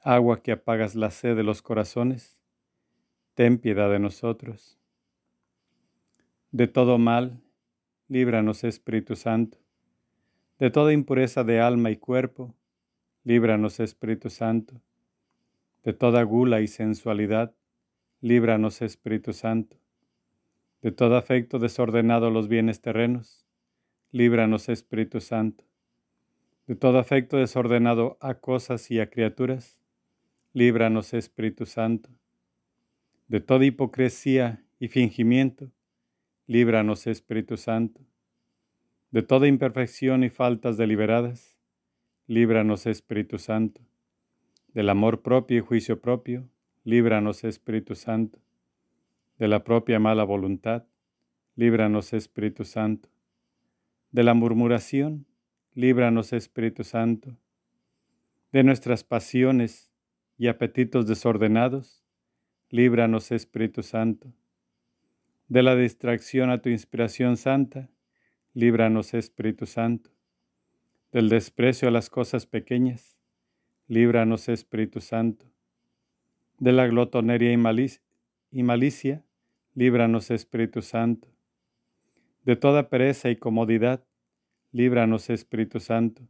Agua 0.03 0.42
que 0.42 0.53
apagas 0.53 0.94
la 0.94 1.11
sed 1.11 1.36
de 1.36 1.42
los 1.42 1.62
corazones, 1.62 2.38
ten 3.32 3.57
piedad 3.57 3.90
de 3.90 3.99
nosotros. 3.99 4.78
De 6.53 6.66
todo 6.66 6.99
mal, 6.99 7.40
líbranos 8.09 8.62
Espíritu 8.62 9.16
Santo. 9.16 9.57
De 10.59 10.70
toda 10.70 10.92
impureza 10.92 11.44
de 11.44 11.62
alma 11.62 11.90
y 11.90 11.96
cuerpo, 11.96 12.55
líbranos 13.24 13.80
Espíritu 13.80 14.28
Santo. 14.28 14.82
De 15.82 15.94
toda 15.94 16.22
gula 16.24 16.61
y 16.61 16.66
sensualidad, 16.66 17.55
líbranos 18.20 18.82
Espíritu 18.82 19.32
Santo. 19.32 19.78
De 20.82 20.92
todo 20.92 21.16
afecto 21.16 21.59
desordenado 21.59 22.26
a 22.26 22.30
los 22.30 22.49
bienes 22.49 22.82
terrenos, 22.82 23.47
líbranos 24.11 24.68
Espíritu 24.68 25.20
Santo. 25.20 25.64
De 26.66 26.74
todo 26.74 26.98
afecto 26.98 27.36
desordenado 27.36 28.18
a 28.20 28.34
cosas 28.34 28.90
y 28.90 29.00
a 29.00 29.11
criaturas, 29.11 29.80
líbranos 30.52 31.14
Espíritu 31.14 31.66
Santo 31.66 32.11
de 33.28 33.40
toda 33.40 33.66
hipocresía 33.66 34.64
y 34.80 34.88
fingimiento, 34.88 35.70
líbranos 36.46 37.06
Espíritu 37.06 37.59
Santo. 37.59 38.00
De 39.11 39.22
toda 39.22 39.46
imperfección 39.46 40.24
y 40.24 40.30
faltas 40.30 40.78
deliberadas, 40.78 41.59
líbranos 42.26 42.86
Espíritu 42.86 43.38
Santo. 43.38 43.82
Del 44.68 44.88
amor 44.88 45.22
propio 45.22 45.59
y 45.59 45.61
juicio 45.61 46.00
propio, 46.00 46.48
líbranos 46.84 47.44
Espíritu 47.44 47.94
Santo. 47.94 48.38
De 49.38 49.46
la 49.46 49.62
propia 49.62 49.98
mala 49.98 50.24
voluntad, 50.24 50.86
líbranos 51.54 52.14
Espíritu 52.14 52.64
Santo. 52.64 53.11
De 54.11 54.22
la 54.22 54.32
murmuración, 54.32 55.26
líbranos 55.74 56.32
Espíritu 56.32 56.82
Santo. 56.82 57.36
De 58.52 58.64
nuestras 58.64 59.04
pasiones 59.04 59.92
y 60.38 60.46
apetitos 60.46 61.06
desordenados, 61.06 62.02
líbranos 62.70 63.30
Espíritu 63.32 63.82
Santo. 63.82 64.32
De 65.48 65.62
la 65.62 65.76
distracción 65.76 66.48
a 66.48 66.62
tu 66.62 66.70
inspiración 66.70 67.36
santa, 67.36 67.90
líbranos 68.54 69.12
Espíritu 69.12 69.66
Santo. 69.66 70.11
Del 71.12 71.28
desprecio 71.28 71.88
a 71.88 71.90
las 71.90 72.09
cosas 72.09 72.46
pequeñas, 72.46 73.18
líbranos 73.88 74.48
Espíritu 74.48 75.00
Santo. 75.00 75.46
De 76.59 76.72
la 76.72 76.86
glotonería 76.86 77.52
y 77.52 78.62
malicia, 78.62 79.22
líbranos 79.74 80.30
Espíritu 80.30 80.80
Santo. 80.80 81.28
De 82.49 82.57
toda 82.57 82.88
pereza 82.88 83.28
y 83.28 83.36
comodidad, 83.36 84.07
líbranos 84.72 85.28
Espíritu 85.28 85.80
Santo. 85.80 86.22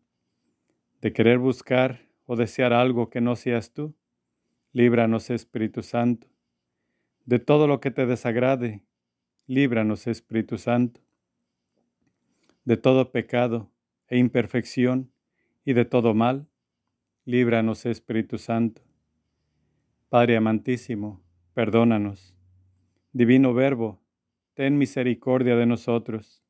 De 1.01 1.13
querer 1.13 1.39
buscar 1.39 2.09
o 2.27 2.35
desear 2.35 2.73
algo 2.73 3.09
que 3.09 3.21
no 3.21 3.37
seas 3.37 3.73
tú, 3.73 3.95
líbranos 4.73 5.31
Espíritu 5.31 5.85
Santo. 5.85 6.27
De 7.25 7.39
todo 7.39 7.69
lo 7.69 7.79
que 7.79 7.93
te 7.93 8.05
desagrade, 8.05 8.83
líbranos 9.47 10.09
Espíritu 10.09 10.59
Santo. 10.59 11.01
De 12.65 12.77
todo 12.77 13.13
pecado 13.13 13.71
e 14.09 14.19
imperfección 14.19 15.13
y 15.65 15.73
de 15.73 15.85
todo 15.85 16.15
mal, 16.15 16.49
líbranos 17.27 17.87
Espíritu 17.87 18.39
Santo. 18.39 18.83
Padre 20.09 20.37
amantísimo, 20.37 21.23
perdónanos. 21.55 22.35
Divino 23.13 23.55
Verbo, 23.55 24.01
ten 24.59 24.77
misericordia 24.77 25.55
de 25.55 25.67
nosotros. 25.67 26.43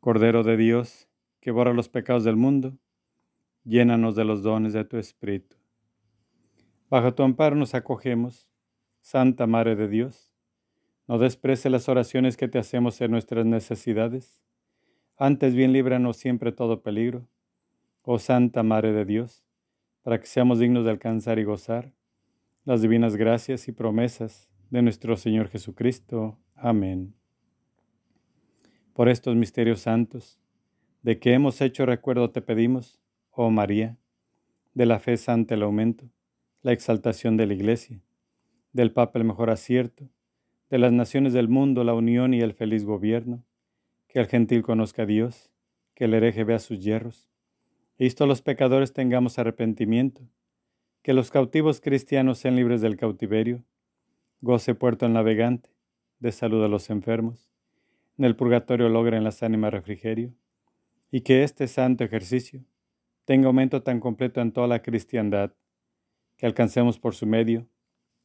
Cordero 0.00 0.42
de 0.42 0.58
Dios, 0.58 1.08
que 1.40 1.50
borra 1.50 1.72
los 1.72 1.88
pecados 1.88 2.24
del 2.24 2.36
mundo, 2.36 2.76
llénanos 3.64 4.16
de 4.16 4.26
los 4.26 4.42
dones 4.42 4.74
de 4.74 4.84
tu 4.84 4.98
Espíritu. 4.98 5.56
Bajo 6.90 7.14
tu 7.14 7.22
amparo 7.22 7.56
nos 7.56 7.74
acogemos, 7.74 8.50
Santa 9.00 9.46
Madre 9.46 9.76
de 9.76 9.88
Dios. 9.88 10.34
No 11.08 11.18
desprece 11.18 11.70
las 11.70 11.88
oraciones 11.88 12.36
que 12.36 12.48
te 12.48 12.58
hacemos 12.58 13.00
en 13.00 13.12
nuestras 13.12 13.46
necesidades. 13.46 14.42
Antes 15.16 15.54
bien 15.54 15.72
líbranos 15.72 16.18
siempre 16.18 16.52
todo 16.52 16.82
peligro. 16.82 17.26
Oh 18.02 18.18
Santa 18.18 18.62
Madre 18.62 18.92
de 18.92 19.06
Dios, 19.06 19.42
para 20.02 20.20
que 20.20 20.26
seamos 20.26 20.58
dignos 20.58 20.84
de 20.84 20.90
alcanzar 20.90 21.38
y 21.38 21.44
gozar 21.44 21.94
las 22.66 22.82
divinas 22.82 23.16
gracias 23.16 23.68
y 23.68 23.72
promesas 23.72 24.50
de 24.68 24.82
nuestro 24.82 25.16
Señor 25.16 25.48
Jesucristo. 25.48 26.36
Amén. 26.62 27.14
Por 28.92 29.08
estos 29.08 29.34
misterios 29.34 29.80
santos, 29.80 30.38
de 31.00 31.18
que 31.18 31.32
hemos 31.32 31.58
hecho 31.62 31.86
recuerdo 31.86 32.32
te 32.32 32.42
pedimos, 32.42 33.00
oh 33.30 33.48
María, 33.50 33.96
de 34.74 34.84
la 34.84 34.98
fe 34.98 35.16
santa 35.16 35.54
el 35.54 35.62
aumento, 35.62 36.10
la 36.60 36.72
exaltación 36.72 37.38
de 37.38 37.46
la 37.46 37.54
Iglesia, 37.54 38.02
del 38.74 38.92
Papa 38.92 39.18
el 39.18 39.24
mejor 39.24 39.48
acierto, 39.48 40.10
de 40.68 40.76
las 40.76 40.92
naciones 40.92 41.32
del 41.32 41.48
mundo 41.48 41.82
la 41.82 41.94
unión 41.94 42.34
y 42.34 42.42
el 42.42 42.52
feliz 42.52 42.84
gobierno, 42.84 43.42
que 44.06 44.18
el 44.18 44.26
gentil 44.26 44.62
conozca 44.62 45.04
a 45.04 45.06
Dios, 45.06 45.50
que 45.94 46.04
el 46.04 46.12
hereje 46.12 46.44
vea 46.44 46.58
sus 46.58 46.84
hierros, 46.84 47.30
esto 47.96 48.26
los 48.26 48.42
pecadores 48.42 48.92
tengamos 48.92 49.38
arrepentimiento, 49.38 50.28
que 51.00 51.14
los 51.14 51.30
cautivos 51.30 51.80
cristianos 51.80 52.36
sean 52.36 52.56
libres 52.56 52.82
del 52.82 52.98
cautiverio, 52.98 53.64
goce 54.42 54.74
puerto 54.74 55.06
el 55.06 55.14
navegante, 55.14 55.70
de 56.20 56.32
salud 56.32 56.62
a 56.64 56.68
los 56.68 56.90
enfermos, 56.90 57.50
en 58.16 58.24
el 58.24 58.36
purgatorio 58.36 58.88
logren 58.88 59.24
las 59.24 59.42
ánimas 59.42 59.72
refrigerio, 59.72 60.32
y 61.10 61.22
que 61.22 61.42
este 61.42 61.66
santo 61.66 62.04
ejercicio 62.04 62.64
tenga 63.24 63.48
aumento 63.48 63.82
tan 63.82 64.00
completo 64.00 64.40
en 64.40 64.52
toda 64.52 64.66
la 64.66 64.82
cristiandad, 64.82 65.52
que 66.36 66.46
alcancemos 66.46 66.98
por 66.98 67.14
su 67.14 67.26
medio 67.26 67.66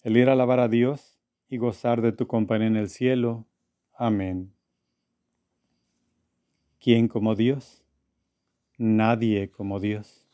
el 0.04 0.18
ir 0.18 0.30
a 0.30 0.34
alabar 0.34 0.60
a 0.60 0.70
Dios 0.70 1.20
y 1.50 1.58
gozar 1.58 2.02
de 2.02 2.12
tu 2.12 2.28
compañía 2.28 2.68
en 2.68 2.76
el 2.76 2.90
cielo. 2.90 3.46
Amén. 3.94 4.54
¿Quién 6.80 7.08
como 7.08 7.36
Dios? 7.36 7.84
Nadie 8.78 9.50
como 9.50 9.80
Dios. 9.80 10.28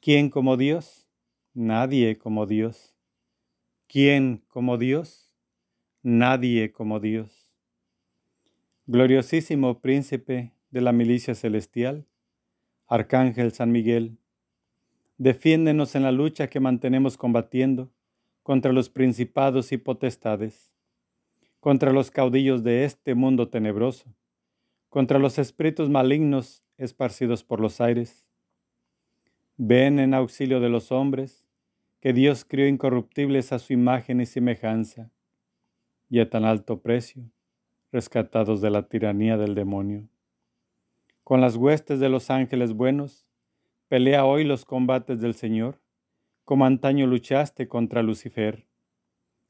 ¿Quién 0.00 0.30
como 0.30 0.56
Dios? 0.56 1.08
Nadie 1.54 2.16
como 2.16 2.46
Dios. 2.46 2.94
¿Quién 3.88 4.42
como 4.48 4.78
Dios? 4.78 5.21
Nadie 6.04 6.72
como 6.72 6.98
Dios. 6.98 7.52
Gloriosísimo 8.86 9.80
príncipe 9.80 10.52
de 10.72 10.80
la 10.80 10.90
milicia 10.90 11.36
celestial, 11.36 12.08
Arcángel 12.88 13.52
San 13.52 13.70
Miguel, 13.70 14.18
defiéndenos 15.18 15.94
en 15.94 16.02
la 16.02 16.10
lucha 16.10 16.48
que 16.48 16.58
mantenemos 16.58 17.16
combatiendo 17.16 17.92
contra 18.42 18.72
los 18.72 18.90
principados 18.90 19.70
y 19.70 19.76
potestades, 19.76 20.74
contra 21.60 21.92
los 21.92 22.10
caudillos 22.10 22.64
de 22.64 22.84
este 22.84 23.14
mundo 23.14 23.48
tenebroso, 23.48 24.12
contra 24.88 25.20
los 25.20 25.38
espíritus 25.38 25.88
malignos 25.88 26.64
esparcidos 26.78 27.44
por 27.44 27.60
los 27.60 27.80
aires. 27.80 28.26
Ven 29.56 30.00
en 30.00 30.14
auxilio 30.14 30.58
de 30.58 30.68
los 30.68 30.90
hombres, 30.90 31.46
que 32.00 32.12
Dios 32.12 32.44
crió 32.44 32.66
incorruptibles 32.66 33.52
a 33.52 33.60
su 33.60 33.72
imagen 33.72 34.20
y 34.20 34.26
semejanza, 34.26 35.12
y 36.12 36.20
a 36.20 36.28
tan 36.28 36.44
alto 36.44 36.82
precio, 36.82 37.22
rescatados 37.90 38.60
de 38.60 38.68
la 38.68 38.86
tiranía 38.86 39.38
del 39.38 39.54
demonio. 39.54 40.10
Con 41.24 41.40
las 41.40 41.56
huestes 41.56 42.00
de 42.00 42.10
los 42.10 42.28
ángeles 42.28 42.74
buenos, 42.74 43.24
pelea 43.88 44.26
hoy 44.26 44.44
los 44.44 44.66
combates 44.66 45.22
del 45.22 45.32
Señor, 45.32 45.80
como 46.44 46.66
antaño 46.66 47.06
luchaste 47.06 47.66
contra 47.66 48.02
Lucifer, 48.02 48.66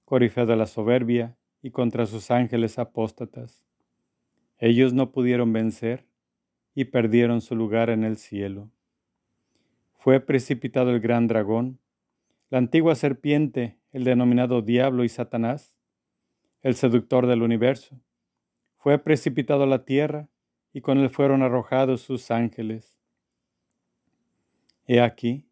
corifeo 0.05 0.47
de 0.47 0.55
la 0.55 0.67
soberbia, 0.67 1.37
y 1.63 1.73
contra 1.73 2.07
sus 2.07 2.31
ángeles 2.31 2.79
apóstatas. 2.79 3.65
Ellos 4.59 4.95
no 4.95 5.11
pudieron 5.11 5.53
vencer 5.53 6.07
y 6.77 6.85
perdieron 6.85 7.41
su 7.41 7.57
lugar 7.57 7.91
en 7.91 8.05
el 8.05 8.17
cielo. 8.17 8.71
Fue 9.95 10.21
precipitado 10.21 10.93
el 10.93 11.01
gran 11.01 11.27
dragón, 11.27 11.81
la 12.51 12.59
antigua 12.59 12.95
serpiente, 12.95 13.79
el 13.91 14.05
denominado 14.05 14.63
diablo 14.63 15.03
y 15.03 15.09
Satanás, 15.09 15.72
el 16.63 16.75
seductor 16.75 17.27
del 17.27 17.43
universo. 17.43 18.01
Fue 18.77 18.99
precipitado 18.99 19.65
a 19.65 19.67
la 19.67 19.85
tierra 19.85 20.29
y 20.73 20.81
con 20.81 20.99
él 20.99 21.11
fueron 21.11 21.43
arrojados 21.43 22.01
sus 22.03 22.31
ángeles. 22.31 22.99
He 24.87 25.01
aquí 25.01 25.47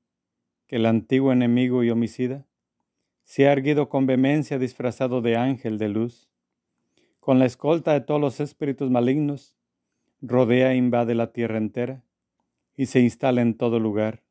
que 0.66 0.76
el 0.76 0.86
antiguo 0.86 1.32
enemigo 1.32 1.82
y 1.84 1.90
homicida 1.90 2.46
se 3.24 3.46
ha 3.46 3.52
erguido 3.52 3.88
con 3.88 4.06
vehemencia 4.06 4.58
disfrazado 4.58 5.20
de 5.20 5.36
ángel 5.36 5.78
de 5.78 5.88
luz. 5.88 6.28
Con 7.20 7.38
la 7.38 7.46
escolta 7.46 7.92
de 7.92 8.00
todos 8.00 8.20
los 8.20 8.40
espíritus 8.40 8.90
malignos, 8.90 9.54
rodea 10.20 10.72
e 10.72 10.76
invade 10.76 11.14
la 11.14 11.32
tierra 11.32 11.58
entera 11.58 12.02
y 12.76 12.86
se 12.86 13.00
instala 13.00 13.42
en 13.42 13.54
todo 13.54 13.78
lugar, 13.78 14.22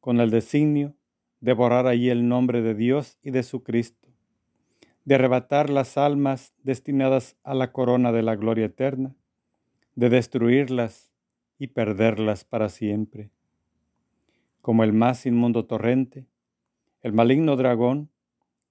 con 0.00 0.20
el 0.20 0.30
designio 0.30 0.94
de 1.40 1.52
borrar 1.52 1.86
allí 1.86 2.08
el 2.10 2.28
nombre 2.28 2.62
de 2.62 2.74
Dios 2.74 3.18
y 3.22 3.30
de 3.30 3.42
su 3.42 3.62
Cristo, 3.62 4.08
de 5.04 5.14
arrebatar 5.14 5.70
las 5.70 5.96
almas 5.98 6.54
destinadas 6.62 7.36
a 7.42 7.54
la 7.54 7.72
corona 7.72 8.12
de 8.12 8.22
la 8.22 8.36
gloria 8.36 8.66
eterna 8.66 9.14
de 10.00 10.08
destruirlas 10.08 11.12
y 11.58 11.66
perderlas 11.68 12.44
para 12.44 12.70
siempre. 12.70 13.30
Como 14.62 14.82
el 14.82 14.94
más 14.94 15.26
inmundo 15.26 15.66
torrente, 15.66 16.26
el 17.02 17.12
maligno 17.12 17.54
dragón 17.56 18.08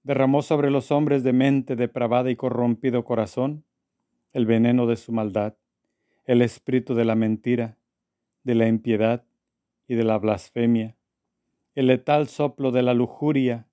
derramó 0.02 0.42
sobre 0.42 0.72
los 0.72 0.90
hombres 0.90 1.22
de 1.22 1.32
mente 1.32 1.76
depravada 1.76 2.32
y 2.32 2.36
corrompido 2.36 3.04
corazón 3.04 3.64
el 4.32 4.44
veneno 4.44 4.88
de 4.88 4.96
su 4.96 5.12
maldad, 5.12 5.54
el 6.24 6.42
espíritu 6.42 6.96
de 6.96 7.04
la 7.04 7.14
mentira, 7.14 7.76
de 8.42 8.56
la 8.56 8.66
impiedad 8.66 9.24
y 9.86 9.94
de 9.94 10.02
la 10.02 10.18
blasfemia, 10.18 10.96
el 11.76 11.86
letal 11.86 12.26
soplo 12.26 12.72
de 12.72 12.82
la 12.82 12.94
lujuria, 12.94 13.68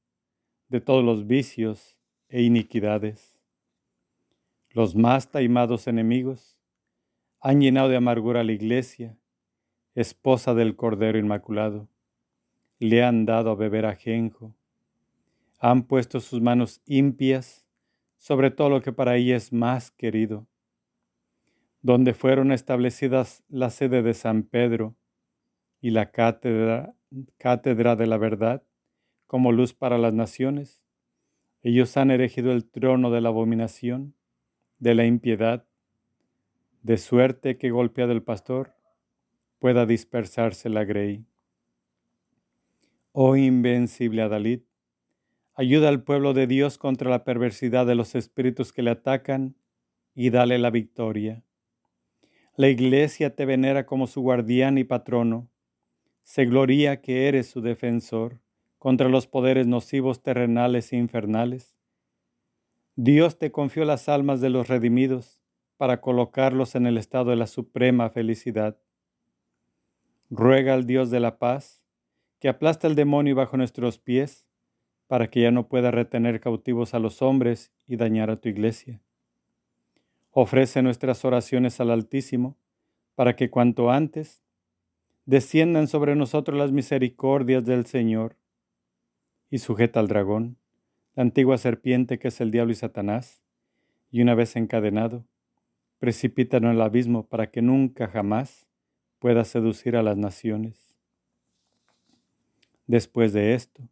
de 0.69 0.79
todos 0.79 1.03
los 1.03 1.25
vicios 1.25 1.96
e 2.29 2.41
iniquidades. 2.41 3.37
Los 4.69 4.95
más 4.95 5.31
taimados 5.31 5.87
enemigos 5.87 6.57
han 7.39 7.61
llenado 7.61 7.89
de 7.89 7.97
amargura 7.97 8.41
a 8.41 8.43
la 8.43 8.51
iglesia, 8.51 9.17
esposa 9.95 10.53
del 10.53 10.75
Cordero 10.75 11.17
Inmaculado. 11.17 11.87
Le 12.79 13.03
han 13.03 13.25
dado 13.25 13.51
a 13.51 13.55
beber 13.55 13.85
ajenjo. 13.85 14.55
Han 15.59 15.83
puesto 15.83 16.19
sus 16.19 16.41
manos 16.41 16.81
impias 16.85 17.67
sobre 18.17 18.51
todo 18.51 18.69
lo 18.69 18.81
que 18.81 18.91
para 18.91 19.15
ella 19.15 19.35
es 19.35 19.53
más 19.53 19.91
querido. 19.91 20.47
Donde 21.81 22.13
fueron 22.13 22.51
establecidas 22.51 23.43
la 23.47 23.69
sede 23.69 24.01
de 24.01 24.13
San 24.13 24.43
Pedro 24.43 24.95
y 25.79 25.91
la 25.91 26.11
cátedra, 26.11 26.95
cátedra 27.37 27.95
de 27.95 28.07
la 28.07 28.17
verdad 28.17 28.63
como 29.27 29.51
luz 29.51 29.73
para 29.73 29.97
las 29.97 30.13
naciones, 30.13 30.83
ellos 31.67 31.97
han 31.97 32.11
erigido 32.11 32.53
el 32.53 32.63
trono 32.63 33.11
de 33.11 33.19
la 33.19 33.27
abominación, 33.27 34.15
de 34.79 34.95
la 34.95 35.05
impiedad, 35.05 35.65
de 36.81 36.95
suerte 36.95 37.57
que 37.57 37.71
golpeado 37.71 38.13
el 38.13 38.23
pastor 38.23 38.73
pueda 39.59 39.85
dispersarse 39.85 40.69
la 40.69 40.85
grey. 40.85 41.25
Oh 43.11 43.35
invencible 43.35 44.21
Adalid, 44.21 44.61
ayuda 45.55 45.89
al 45.89 46.03
pueblo 46.03 46.33
de 46.33 46.47
Dios 46.47 46.77
contra 46.77 47.09
la 47.09 47.25
perversidad 47.25 47.85
de 47.85 47.95
los 47.95 48.15
espíritus 48.15 48.71
que 48.71 48.81
le 48.83 48.91
atacan 48.91 49.57
y 50.15 50.29
dale 50.29 50.59
la 50.59 50.69
victoria. 50.69 51.43
La 52.55 52.69
iglesia 52.69 53.35
te 53.35 53.45
venera 53.45 53.85
como 53.85 54.07
su 54.07 54.21
guardián 54.21 54.77
y 54.77 54.85
patrono. 54.85 55.49
Se 56.23 56.45
gloria 56.45 57.01
que 57.01 57.27
eres 57.27 57.49
su 57.49 57.59
defensor 57.59 58.39
contra 58.87 59.09
los 59.09 59.27
poderes 59.27 59.67
nocivos 59.67 60.23
terrenales 60.23 60.93
e 60.93 60.95
infernales. 60.95 61.75
Dios 62.95 63.37
te 63.37 63.51
confió 63.51 63.83
las 63.83 64.07
almas 64.07 64.39
de 64.39 64.49
los 64.49 64.69
redimidos 64.69 65.41
para 65.75 65.99
colocarlos 65.99 66.73
en 66.73 66.87
el 66.87 66.97
estado 66.97 67.31
de 67.31 67.35
la 67.35 67.47
suprema 67.47 68.09
felicidad. 68.09 68.77
Ruega 70.29 70.73
al 70.73 70.87
Dios 70.87 71.09
de 71.09 71.19
la 71.19 71.37
paz 71.37 71.83
que 72.39 72.47
aplasta 72.47 72.87
el 72.87 72.95
demonio 72.95 73.35
bajo 73.35 73.57
nuestros 73.57 73.99
pies, 73.99 74.47
para 75.07 75.29
que 75.29 75.41
ya 75.41 75.51
no 75.51 75.67
pueda 75.67 75.91
retener 75.91 76.39
cautivos 76.39 76.93
a 76.93 76.99
los 76.99 77.21
hombres 77.21 77.73
y 77.89 77.97
dañar 77.97 78.29
a 78.29 78.37
tu 78.37 78.47
iglesia. 78.47 79.01
Ofrece 80.31 80.81
nuestras 80.81 81.25
oraciones 81.25 81.81
al 81.81 81.91
Altísimo, 81.91 82.55
para 83.15 83.35
que 83.35 83.49
cuanto 83.49 83.91
antes 83.91 84.45
desciendan 85.25 85.89
sobre 85.89 86.15
nosotros 86.15 86.57
las 86.57 86.71
misericordias 86.71 87.65
del 87.65 87.85
Señor, 87.85 88.37
y 89.49 89.59
sujeta 89.59 89.99
al 89.99 90.07
dragón, 90.07 90.57
la 91.15 91.23
antigua 91.23 91.57
serpiente 91.57 92.19
que 92.19 92.27
es 92.27 92.41
el 92.41 92.51
diablo 92.51 92.71
y 92.71 92.75
Satanás, 92.75 93.41
y 94.11 94.21
una 94.21 94.35
vez 94.35 94.55
encadenado, 94.55 95.25
precipítalo 95.99 96.67
en 96.67 96.75
el 96.75 96.81
abismo 96.81 97.27
para 97.27 97.49
que 97.49 97.61
nunca 97.61 98.07
jamás 98.07 98.67
pueda 99.19 99.43
seducir 99.43 99.95
a 99.95 100.03
las 100.03 100.17
naciones. 100.17 100.95
Después 102.85 103.33
de 103.33 103.53
esto, 103.53 103.89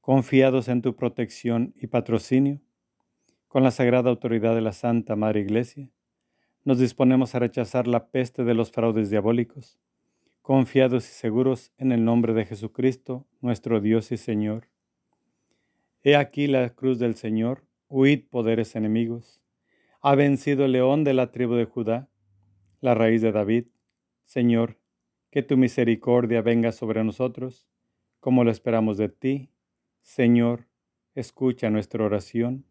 confiados 0.00 0.68
en 0.68 0.82
tu 0.82 0.94
protección 0.94 1.74
y 1.76 1.86
patrocinio, 1.86 2.60
con 3.48 3.62
la 3.62 3.70
sagrada 3.70 4.10
autoridad 4.10 4.54
de 4.54 4.60
la 4.60 4.72
Santa 4.72 5.16
Madre 5.16 5.40
Iglesia, 5.40 5.88
nos 6.64 6.78
disponemos 6.78 7.34
a 7.34 7.38
rechazar 7.38 7.86
la 7.86 8.08
peste 8.08 8.44
de 8.44 8.54
los 8.54 8.70
fraudes 8.70 9.10
diabólicos, 9.10 9.78
confiados 10.44 11.08
y 11.08 11.12
seguros 11.14 11.72
en 11.78 11.90
el 11.90 12.04
nombre 12.04 12.34
de 12.34 12.44
Jesucristo, 12.44 13.26
nuestro 13.40 13.80
Dios 13.80 14.12
y 14.12 14.18
Señor. 14.18 14.68
He 16.02 16.16
aquí 16.16 16.48
la 16.48 16.68
cruz 16.68 16.98
del 16.98 17.14
Señor, 17.14 17.64
huid 17.88 18.24
poderes 18.28 18.76
enemigos. 18.76 19.40
Ha 20.02 20.14
vencido 20.14 20.66
el 20.66 20.72
león 20.72 21.02
de 21.02 21.14
la 21.14 21.30
tribu 21.30 21.54
de 21.54 21.64
Judá, 21.64 22.10
la 22.82 22.94
raíz 22.94 23.22
de 23.22 23.32
David. 23.32 23.68
Señor, 24.24 24.78
que 25.30 25.42
tu 25.42 25.56
misericordia 25.56 26.42
venga 26.42 26.72
sobre 26.72 27.02
nosotros, 27.04 27.66
como 28.20 28.44
lo 28.44 28.50
esperamos 28.50 28.98
de 28.98 29.08
ti. 29.08 29.48
Señor, 30.02 30.66
escucha 31.14 31.70
nuestra 31.70 32.04
oración 32.04 32.66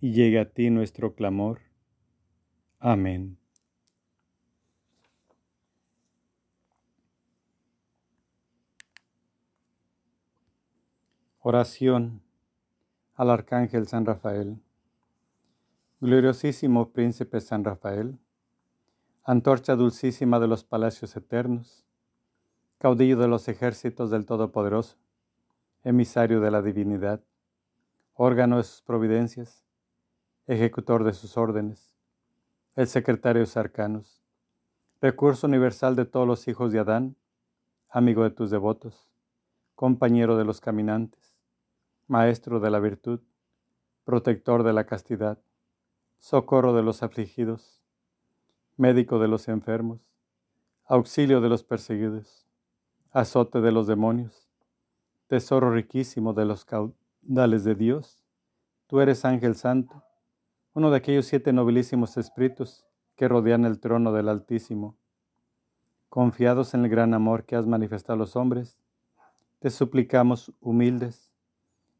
y 0.00 0.12
llegue 0.12 0.38
a 0.38 0.52
ti 0.52 0.70
nuestro 0.70 1.16
clamor. 1.16 1.62
Amén. 2.78 3.41
Oración 11.44 12.22
al 13.16 13.28
Arcángel 13.28 13.88
San 13.88 14.06
Rafael. 14.06 14.62
Gloriosísimo 16.00 16.90
Príncipe 16.90 17.40
San 17.40 17.64
Rafael, 17.64 18.16
antorcha 19.24 19.74
dulcísima 19.74 20.38
de 20.38 20.46
los 20.46 20.62
palacios 20.62 21.16
eternos, 21.16 21.84
caudillo 22.78 23.18
de 23.18 23.26
los 23.26 23.48
ejércitos 23.48 24.12
del 24.12 24.24
Todopoderoso, 24.24 24.98
emisario 25.82 26.40
de 26.40 26.52
la 26.52 26.62
divinidad, 26.62 27.20
órgano 28.14 28.58
de 28.58 28.62
sus 28.62 28.80
providencias, 28.82 29.64
ejecutor 30.46 31.02
de 31.02 31.12
sus 31.12 31.36
órdenes, 31.36 31.96
el 32.76 32.86
secretario 32.86 33.40
de 33.40 33.46
sus 33.46 33.56
arcanos, 33.56 34.22
recurso 35.00 35.48
universal 35.48 35.96
de 35.96 36.04
todos 36.04 36.28
los 36.28 36.46
hijos 36.46 36.70
de 36.70 36.78
Adán, 36.78 37.16
amigo 37.88 38.22
de 38.22 38.30
tus 38.30 38.48
devotos, 38.48 39.08
compañero 39.74 40.36
de 40.36 40.44
los 40.44 40.60
caminantes, 40.60 41.21
maestro 42.12 42.60
de 42.60 42.68
la 42.68 42.78
virtud, 42.78 43.20
protector 44.04 44.64
de 44.64 44.74
la 44.74 44.84
castidad, 44.84 45.38
socorro 46.18 46.74
de 46.74 46.82
los 46.82 47.02
afligidos, 47.02 47.80
médico 48.76 49.18
de 49.18 49.28
los 49.28 49.48
enfermos, 49.48 49.98
auxilio 50.84 51.40
de 51.40 51.48
los 51.48 51.64
perseguidos, 51.64 52.46
azote 53.12 53.62
de 53.62 53.72
los 53.72 53.86
demonios, 53.86 54.46
tesoro 55.26 55.70
riquísimo 55.70 56.34
de 56.34 56.44
los 56.44 56.66
caudales 56.66 57.64
de 57.64 57.74
Dios, 57.74 58.22
tú 58.88 59.00
eres 59.00 59.24
ángel 59.24 59.56
santo, 59.56 60.04
uno 60.74 60.90
de 60.90 60.98
aquellos 60.98 61.24
siete 61.24 61.54
nobilísimos 61.54 62.18
espíritus 62.18 62.84
que 63.16 63.26
rodean 63.26 63.64
el 63.64 63.80
trono 63.80 64.12
del 64.12 64.28
Altísimo. 64.28 64.98
Confiados 66.10 66.74
en 66.74 66.84
el 66.84 66.90
gran 66.90 67.14
amor 67.14 67.46
que 67.46 67.56
has 67.56 67.66
manifestado 67.66 68.16
a 68.16 68.18
los 68.18 68.36
hombres, 68.36 68.78
te 69.60 69.70
suplicamos 69.70 70.52
humildes, 70.60 71.31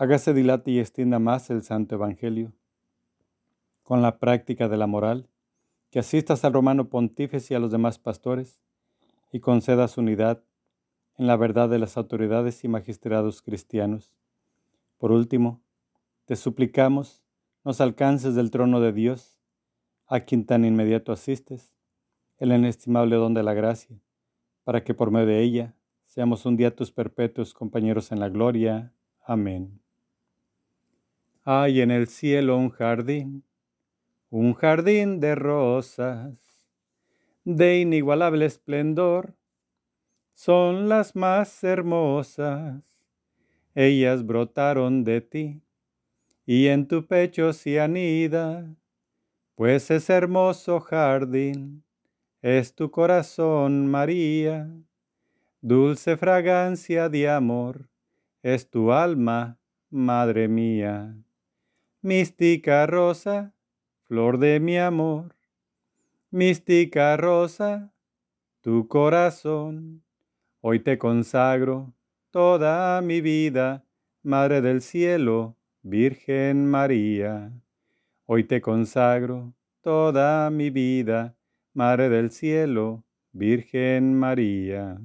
hágase 0.00 0.32
dilate 0.32 0.70
y 0.70 0.78
extienda 0.78 1.18
más 1.18 1.50
el 1.50 1.62
Santo 1.62 1.96
Evangelio, 1.96 2.54
con 3.82 4.00
la 4.00 4.18
práctica 4.18 4.66
de 4.66 4.78
la 4.78 4.86
moral, 4.86 5.28
que 5.90 5.98
asistas 5.98 6.42
al 6.46 6.54
romano 6.54 6.88
pontífice 6.88 7.52
y 7.52 7.56
a 7.58 7.60
los 7.60 7.70
demás 7.70 7.98
pastores, 7.98 8.62
y 9.30 9.40
concedas 9.40 9.98
unidad 9.98 10.42
en 11.18 11.26
la 11.26 11.36
verdad 11.36 11.68
de 11.68 11.78
las 11.78 11.98
autoridades 11.98 12.64
y 12.64 12.68
magistrados 12.68 13.42
cristianos. 13.42 14.14
Por 14.96 15.12
último, 15.12 15.60
te 16.24 16.34
suplicamos 16.34 17.22
nos 17.62 17.82
alcances 17.82 18.34
del 18.34 18.50
trono 18.50 18.80
de 18.80 18.94
Dios, 18.94 19.38
a 20.06 20.20
quien 20.20 20.46
tan 20.46 20.64
inmediato 20.64 21.12
asistes, 21.12 21.74
el 22.38 22.52
inestimable 22.52 23.16
don 23.16 23.34
de 23.34 23.42
la 23.42 23.52
gracia, 23.52 24.00
para 24.64 24.82
que 24.82 24.94
por 24.94 25.10
medio 25.10 25.26
de 25.26 25.42
ella 25.42 25.74
seamos 26.06 26.46
un 26.46 26.56
día 26.56 26.74
tus 26.74 26.90
perpetuos 26.90 27.52
compañeros 27.52 28.12
en 28.12 28.20
la 28.20 28.30
gloria. 28.30 28.94
Amén. 29.26 29.82
Hay 31.52 31.80
en 31.80 31.90
el 31.90 32.06
cielo 32.06 32.56
un 32.56 32.70
jardín, 32.70 33.42
un 34.28 34.54
jardín 34.54 35.18
de 35.18 35.34
rosas, 35.34 36.38
de 37.42 37.80
inigualable 37.80 38.46
esplendor, 38.46 39.34
son 40.32 40.88
las 40.88 41.16
más 41.16 41.64
hermosas, 41.64 42.84
ellas 43.74 44.24
brotaron 44.24 45.02
de 45.02 45.22
ti 45.22 45.60
y 46.46 46.68
en 46.68 46.86
tu 46.86 47.04
pecho 47.08 47.52
se 47.52 47.80
anida, 47.80 48.72
pues 49.56 49.90
es 49.90 50.08
hermoso 50.08 50.78
jardín, 50.78 51.82
es 52.42 52.76
tu 52.76 52.92
corazón, 52.92 53.88
María, 53.88 54.70
dulce 55.60 56.16
fragancia 56.16 57.08
de 57.08 57.28
amor, 57.28 57.88
es 58.40 58.70
tu 58.70 58.92
alma, 58.92 59.58
Madre 59.92 60.46
mía. 60.46 61.16
Mística 62.02 62.86
rosa, 62.86 63.52
flor 64.04 64.38
de 64.38 64.58
mi 64.58 64.78
amor, 64.78 65.36
mística 66.30 67.14
rosa, 67.18 67.92
tu 68.62 68.88
corazón, 68.88 70.02
hoy 70.62 70.80
te 70.80 70.96
consagro 70.96 71.92
toda 72.30 73.02
mi 73.02 73.20
vida, 73.20 73.84
Madre 74.22 74.62
del 74.62 74.80
cielo, 74.80 75.58
Virgen 75.82 76.70
María, 76.70 77.52
hoy 78.24 78.44
te 78.44 78.62
consagro 78.62 79.52
toda 79.82 80.48
mi 80.48 80.70
vida, 80.70 81.36
Madre 81.74 82.08
del 82.08 82.30
Cielo, 82.30 83.04
Virgen 83.32 84.14
María. 84.18 84.98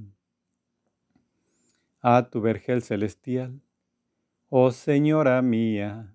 A 1.99 2.29
tu 2.29 2.39
vergel 2.39 2.81
celestial, 2.81 3.59
oh 4.47 4.71
Señora 4.71 5.41
mía, 5.41 6.14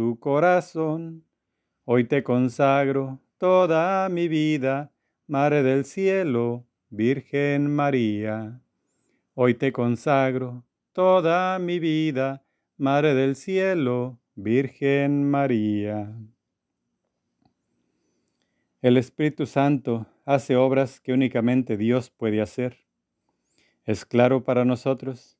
tu 0.00 0.18
corazón, 0.18 1.26
hoy 1.84 2.04
te 2.04 2.22
consagro 2.22 3.20
toda 3.36 4.08
mi 4.08 4.28
vida, 4.28 4.94
Madre 5.26 5.62
del 5.62 5.84
cielo, 5.84 6.64
Virgen 6.88 7.70
María. 7.70 8.62
Hoy 9.34 9.52
te 9.52 9.72
consagro 9.72 10.64
toda 10.92 11.58
mi 11.58 11.78
vida, 11.78 12.42
Madre 12.78 13.12
del 13.12 13.36
Cielo, 13.36 14.18
Virgen 14.36 15.30
María. 15.30 16.10
El 18.80 18.96
Espíritu 18.96 19.44
Santo 19.44 20.06
hace 20.24 20.56
obras 20.56 20.98
que 20.98 21.12
únicamente 21.12 21.76
Dios 21.76 22.08
puede 22.08 22.40
hacer. 22.40 22.86
Es 23.84 24.06
claro 24.06 24.44
para 24.44 24.64
nosotros 24.64 25.36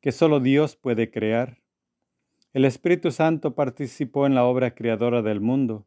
que 0.00 0.12
solo 0.12 0.40
Dios 0.40 0.76
puede 0.76 1.10
crear. 1.10 1.58
El 2.52 2.64
Espíritu 2.64 3.10
Santo 3.10 3.54
participó 3.54 4.26
en 4.26 4.34
la 4.34 4.44
obra 4.44 4.74
creadora 4.74 5.22
del 5.22 5.40
mundo, 5.40 5.86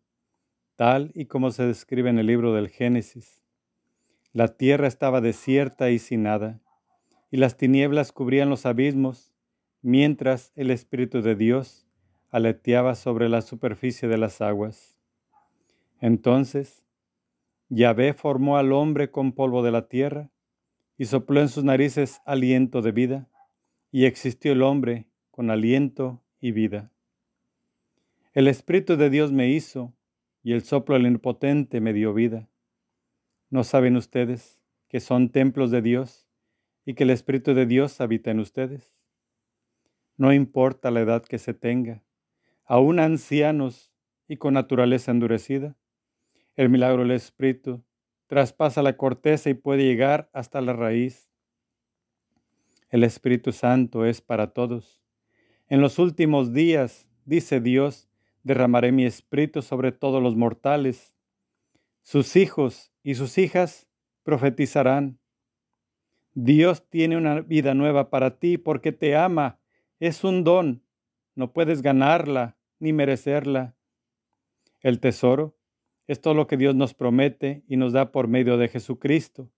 tal 0.75 1.11
y 1.13 1.25
como 1.25 1.51
se 1.51 1.65
describe 1.65 2.09
en 2.09 2.19
el 2.19 2.27
libro 2.27 2.53
del 2.53 2.69
Génesis. 2.69 3.43
La 4.33 4.47
tierra 4.47 4.87
estaba 4.87 5.21
desierta 5.21 5.89
y 5.89 5.99
sin 5.99 6.23
nada 6.23 6.61
y 7.31 7.37
las 7.37 7.55
tinieblas 7.55 8.11
cubrían 8.11 8.49
los 8.49 8.65
abismos, 8.65 9.33
mientras 9.81 10.51
el 10.55 10.69
Espíritu 10.69 11.21
de 11.21 11.35
Dios 11.35 11.87
aleteaba 12.29 12.93
sobre 12.93 13.29
la 13.29 13.41
superficie 13.41 14.07
de 14.07 14.17
las 14.17 14.41
aguas. 14.41 14.97
Entonces, 16.01 16.83
Yahvé 17.69 18.13
formó 18.13 18.57
al 18.57 18.73
hombre 18.73 19.11
con 19.11 19.31
polvo 19.31 19.63
de 19.63 19.71
la 19.71 19.87
tierra 19.87 20.29
y 20.97 21.05
sopló 21.05 21.39
en 21.39 21.47
sus 21.49 21.63
narices 21.63 22.21
aliento 22.25 22.81
de 22.81 22.91
vida, 22.91 23.29
y 23.93 24.05
existió 24.05 24.51
el 24.51 24.61
hombre 24.61 25.07
con 25.31 25.49
aliento 25.51 26.21
y 26.41 26.51
vida. 26.51 26.91
El 28.33 28.47
Espíritu 28.47 28.97
de 28.97 29.09
Dios 29.09 29.31
me 29.31 29.49
hizo, 29.49 29.93
y 30.43 30.53
el 30.53 30.63
soplo 30.63 30.95
del 30.95 31.05
impotente 31.05 31.79
me 31.79 31.93
dio 31.93 32.13
vida. 32.13 32.49
¿No 33.49 33.63
saben 33.63 33.95
ustedes 33.95 34.61
que 34.89 34.99
son 34.99 35.29
templos 35.29 35.71
de 35.71 35.81
Dios 35.81 36.27
y 36.83 36.95
que 36.95 37.03
el 37.03 37.11
Espíritu 37.11 37.53
de 37.53 37.65
Dios 37.65 38.01
habita 38.01 38.31
en 38.31 38.39
ustedes? 38.39 38.97
No 40.17 40.33
importa 40.33 40.91
la 40.91 41.01
edad 41.01 41.23
que 41.23 41.37
se 41.37 41.53
tenga, 41.53 42.03
aún 42.65 42.99
ancianos 42.99 43.93
y 44.27 44.37
con 44.37 44.53
naturaleza 44.55 45.11
endurecida, 45.11 45.75
el 46.55 46.69
milagro 46.69 47.03
del 47.03 47.11
Espíritu 47.11 47.83
traspasa 48.27 48.81
la 48.81 48.97
corteza 48.97 49.49
y 49.49 49.53
puede 49.53 49.83
llegar 49.83 50.29
hasta 50.33 50.61
la 50.61 50.73
raíz. 50.73 51.29
El 52.89 53.03
Espíritu 53.03 53.51
Santo 53.51 54.05
es 54.05 54.21
para 54.21 54.53
todos. 54.53 55.00
En 55.71 55.79
los 55.79 55.99
últimos 55.99 56.51
días, 56.51 57.07
dice 57.23 57.61
Dios, 57.61 58.09
derramaré 58.43 58.91
mi 58.91 59.05
espíritu 59.05 59.61
sobre 59.61 59.93
todos 59.93 60.21
los 60.21 60.35
mortales. 60.35 61.15
Sus 62.01 62.35
hijos 62.35 62.91
y 63.03 63.15
sus 63.15 63.37
hijas 63.37 63.87
profetizarán. 64.23 65.17
Dios 66.33 66.85
tiene 66.89 67.15
una 67.15 67.39
vida 67.39 67.73
nueva 67.73 68.09
para 68.09 68.37
ti 68.37 68.57
porque 68.57 68.91
te 68.91 69.15
ama. 69.15 69.59
Es 70.01 70.25
un 70.25 70.43
don. 70.43 70.83
No 71.35 71.53
puedes 71.53 71.81
ganarla 71.81 72.57
ni 72.79 72.91
merecerla. 72.91 73.73
El 74.81 74.99
tesoro 74.99 75.55
es 76.05 76.19
todo 76.19 76.33
lo 76.33 76.47
que 76.47 76.57
Dios 76.57 76.75
nos 76.75 76.93
promete 76.93 77.63
y 77.69 77.77
nos 77.77 77.93
da 77.93 78.11
por 78.11 78.27
medio 78.27 78.57
de 78.57 78.67
Jesucristo. 78.67 79.49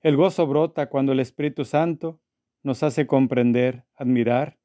El 0.00 0.16
gozo 0.16 0.46
brota 0.46 0.88
cuando 0.88 1.12
el 1.12 1.20
Espíritu 1.20 1.66
Santo 1.66 2.22
nos 2.62 2.82
hace 2.82 3.06
comprender, 3.06 3.84
admirar 3.96 4.59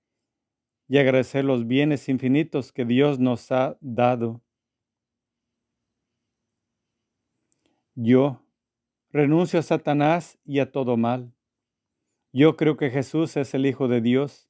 y 0.88 0.98
agradecer 0.98 1.44
los 1.46 1.68
bienes 1.68 2.10
infinitos 2.10 2.72
que 2.72 2.86
Dios 2.86 3.20
nos 3.20 3.52
ha 3.52 3.78
dado. 3.82 4.42
Yo 7.96 8.42
renuncio 9.10 9.60
a 9.60 9.64
Satanás 9.64 10.38
y 10.46 10.60
a 10.60 10.72
todo 10.72 10.98
mal. 10.98 11.34
Yo 12.34 12.58
creo 12.58 12.76
que 12.76 12.90
Jesús 12.90 13.38
es 13.38 13.54
el 13.54 13.66
Hijo 13.66 13.88
de 13.88 14.02
Dios, 14.02 14.50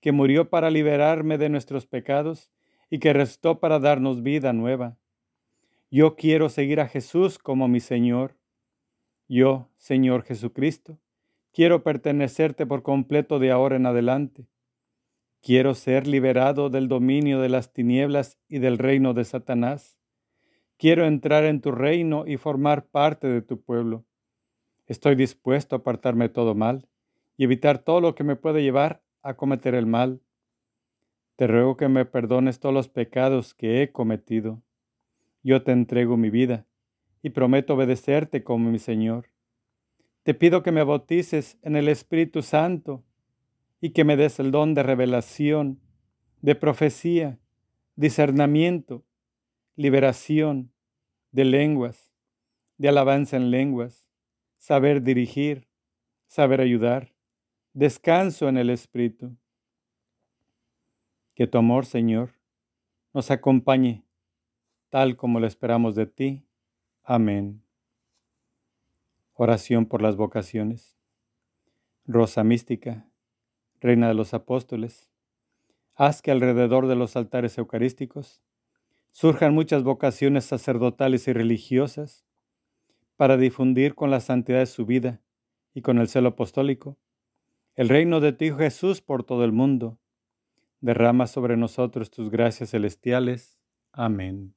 que 0.00 0.12
murió 0.12 0.48
para 0.48 0.70
liberarme 0.70 1.36
de 1.36 1.48
nuestros 1.48 1.86
pecados 1.86 2.52
y 2.90 3.00
que 3.00 3.12
restó 3.12 3.58
para 3.58 3.80
darnos 3.80 4.22
vida 4.22 4.52
nueva. 4.52 4.96
Yo 5.90 6.14
quiero 6.14 6.48
seguir 6.48 6.80
a 6.80 6.86
Jesús 6.86 7.38
como 7.38 7.66
mi 7.66 7.80
Señor. 7.80 8.36
Yo, 9.26 9.68
Señor 9.76 10.22
Jesucristo, 10.22 10.98
quiero 11.52 11.82
pertenecerte 11.82 12.66
por 12.66 12.82
completo 12.82 13.38
de 13.38 13.50
ahora 13.50 13.76
en 13.76 13.86
adelante. 13.86 14.46
Quiero 15.44 15.74
ser 15.74 16.06
liberado 16.06 16.70
del 16.70 16.88
dominio 16.88 17.40
de 17.40 17.48
las 17.48 17.72
tinieblas 17.72 18.38
y 18.48 18.58
del 18.58 18.78
reino 18.78 19.14
de 19.14 19.24
Satanás. 19.24 19.98
Quiero 20.78 21.06
entrar 21.06 21.44
en 21.44 21.60
tu 21.60 21.70
reino 21.70 22.24
y 22.26 22.36
formar 22.36 22.86
parte 22.86 23.28
de 23.28 23.42
tu 23.42 23.60
pueblo. 23.60 24.04
Estoy 24.86 25.14
dispuesto 25.14 25.76
a 25.76 25.78
apartarme 25.80 26.28
todo 26.28 26.54
mal 26.54 26.88
y 27.36 27.44
evitar 27.44 27.78
todo 27.78 28.00
lo 28.00 28.14
que 28.14 28.24
me 28.24 28.36
puede 28.36 28.62
llevar 28.62 29.02
a 29.22 29.34
cometer 29.34 29.74
el 29.74 29.86
mal. 29.86 30.22
Te 31.36 31.46
ruego 31.46 31.76
que 31.76 31.88
me 31.88 32.04
perdones 32.06 32.58
todos 32.58 32.74
los 32.74 32.88
pecados 32.88 33.54
que 33.54 33.82
he 33.82 33.92
cometido 33.92 34.62
yo 35.44 35.62
te 35.62 35.72
entrego 35.72 36.16
mi 36.16 36.30
vida 36.30 36.66
y 37.22 37.30
prometo 37.30 37.74
obedecerte 37.74 38.42
como 38.42 38.70
mi 38.70 38.78
Señor. 38.78 39.30
Te 40.22 40.32
pido 40.32 40.62
que 40.62 40.72
me 40.72 40.82
bautices 40.82 41.58
en 41.60 41.76
el 41.76 41.88
Espíritu 41.88 42.40
Santo 42.40 43.04
y 43.84 43.90
que 43.90 44.02
me 44.02 44.16
des 44.16 44.40
el 44.40 44.50
don 44.50 44.72
de 44.72 44.82
revelación, 44.82 45.78
de 46.40 46.54
profecía, 46.54 47.38
discernimiento, 47.96 49.04
liberación, 49.76 50.72
de 51.32 51.44
lenguas, 51.44 52.10
de 52.78 52.88
alabanza 52.88 53.36
en 53.36 53.50
lenguas, 53.50 54.08
saber 54.56 55.02
dirigir, 55.02 55.68
saber 56.28 56.62
ayudar, 56.62 57.12
descanso 57.74 58.48
en 58.48 58.56
el 58.56 58.70
Espíritu. 58.70 59.36
Que 61.34 61.46
tu 61.46 61.58
amor, 61.58 61.84
Señor, 61.84 62.30
nos 63.12 63.30
acompañe 63.30 64.02
tal 64.88 65.14
como 65.14 65.40
lo 65.40 65.46
esperamos 65.46 65.94
de 65.94 66.06
ti. 66.06 66.46
Amén. 67.02 67.62
Oración 69.34 69.84
por 69.84 70.00
las 70.00 70.16
vocaciones. 70.16 70.96
Rosa 72.06 72.44
mística, 72.44 73.06
Reina 73.84 74.08
de 74.08 74.14
los 74.14 74.32
Apóstoles, 74.32 75.10
haz 75.94 76.22
que 76.22 76.30
alrededor 76.30 76.86
de 76.86 76.96
los 76.96 77.16
altares 77.16 77.58
eucarísticos 77.58 78.42
surjan 79.12 79.52
muchas 79.52 79.82
vocaciones 79.82 80.46
sacerdotales 80.46 81.28
y 81.28 81.34
religiosas 81.34 82.24
para 83.16 83.36
difundir 83.36 83.94
con 83.94 84.10
la 84.10 84.20
santidad 84.20 84.60
de 84.60 84.66
su 84.66 84.86
vida 84.86 85.20
y 85.74 85.82
con 85.82 85.98
el 85.98 86.08
celo 86.08 86.30
apostólico 86.30 86.96
el 87.74 87.90
reino 87.90 88.20
de 88.20 88.32
tu 88.32 88.46
Hijo 88.46 88.56
Jesús 88.56 89.02
por 89.02 89.22
todo 89.22 89.44
el 89.44 89.52
mundo. 89.52 89.98
Derrama 90.80 91.26
sobre 91.26 91.58
nosotros 91.58 92.10
tus 92.10 92.30
gracias 92.30 92.70
celestiales. 92.70 93.58
Amén. 93.92 94.54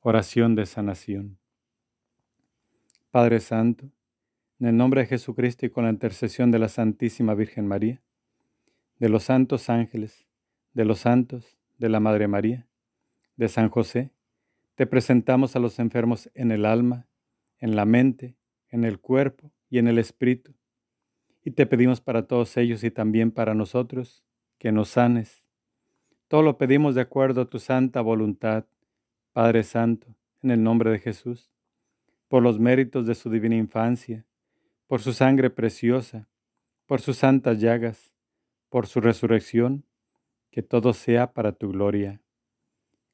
Oración 0.00 0.54
de 0.54 0.66
sanación. 0.66 1.38
Padre 3.10 3.40
Santo, 3.40 3.90
en 4.60 4.66
el 4.66 4.76
nombre 4.76 5.00
de 5.00 5.06
Jesucristo 5.06 5.64
y 5.64 5.70
con 5.70 5.84
la 5.84 5.90
intercesión 5.90 6.50
de 6.50 6.58
la 6.58 6.68
Santísima 6.68 7.34
Virgen 7.34 7.66
María, 7.66 8.02
de 8.98 9.08
los 9.08 9.24
santos 9.24 9.70
ángeles, 9.70 10.26
de 10.74 10.84
los 10.84 11.00
santos, 11.00 11.56
de 11.78 11.88
la 11.88 11.98
Madre 11.98 12.28
María, 12.28 12.68
de 13.36 13.48
San 13.48 13.70
José, 13.70 14.10
te 14.74 14.86
presentamos 14.86 15.56
a 15.56 15.60
los 15.60 15.78
enfermos 15.78 16.30
en 16.34 16.50
el 16.50 16.66
alma, 16.66 17.06
en 17.58 17.74
la 17.74 17.86
mente, 17.86 18.36
en 18.68 18.84
el 18.84 19.00
cuerpo 19.00 19.50
y 19.70 19.78
en 19.78 19.88
el 19.88 19.98
espíritu. 19.98 20.52
Y 21.42 21.52
te 21.52 21.64
pedimos 21.64 22.02
para 22.02 22.26
todos 22.26 22.54
ellos 22.58 22.84
y 22.84 22.90
también 22.90 23.30
para 23.30 23.54
nosotros 23.54 24.22
que 24.58 24.72
nos 24.72 24.90
sanes. 24.90 25.46
Todo 26.28 26.42
lo 26.42 26.58
pedimos 26.58 26.94
de 26.94 27.00
acuerdo 27.00 27.40
a 27.40 27.48
tu 27.48 27.58
santa 27.58 28.02
voluntad 28.02 28.66
Padre 29.32 29.62
Santo, 29.62 30.14
en 30.42 30.50
el 30.50 30.62
nombre 30.62 30.90
de 30.90 30.98
Jesús, 30.98 31.50
por 32.28 32.42
los 32.42 32.58
méritos 32.58 33.06
de 33.06 33.14
su 33.14 33.30
divina 33.30 33.56
infancia, 33.56 34.26
por 34.90 35.00
su 35.00 35.12
sangre 35.12 35.50
preciosa, 35.50 36.28
por 36.86 37.00
sus 37.00 37.18
santas 37.18 37.60
llagas, 37.60 38.12
por 38.68 38.88
su 38.88 39.00
resurrección, 39.00 39.84
que 40.50 40.62
todo 40.62 40.94
sea 40.94 41.32
para 41.32 41.52
tu 41.52 41.70
gloria. 41.70 42.20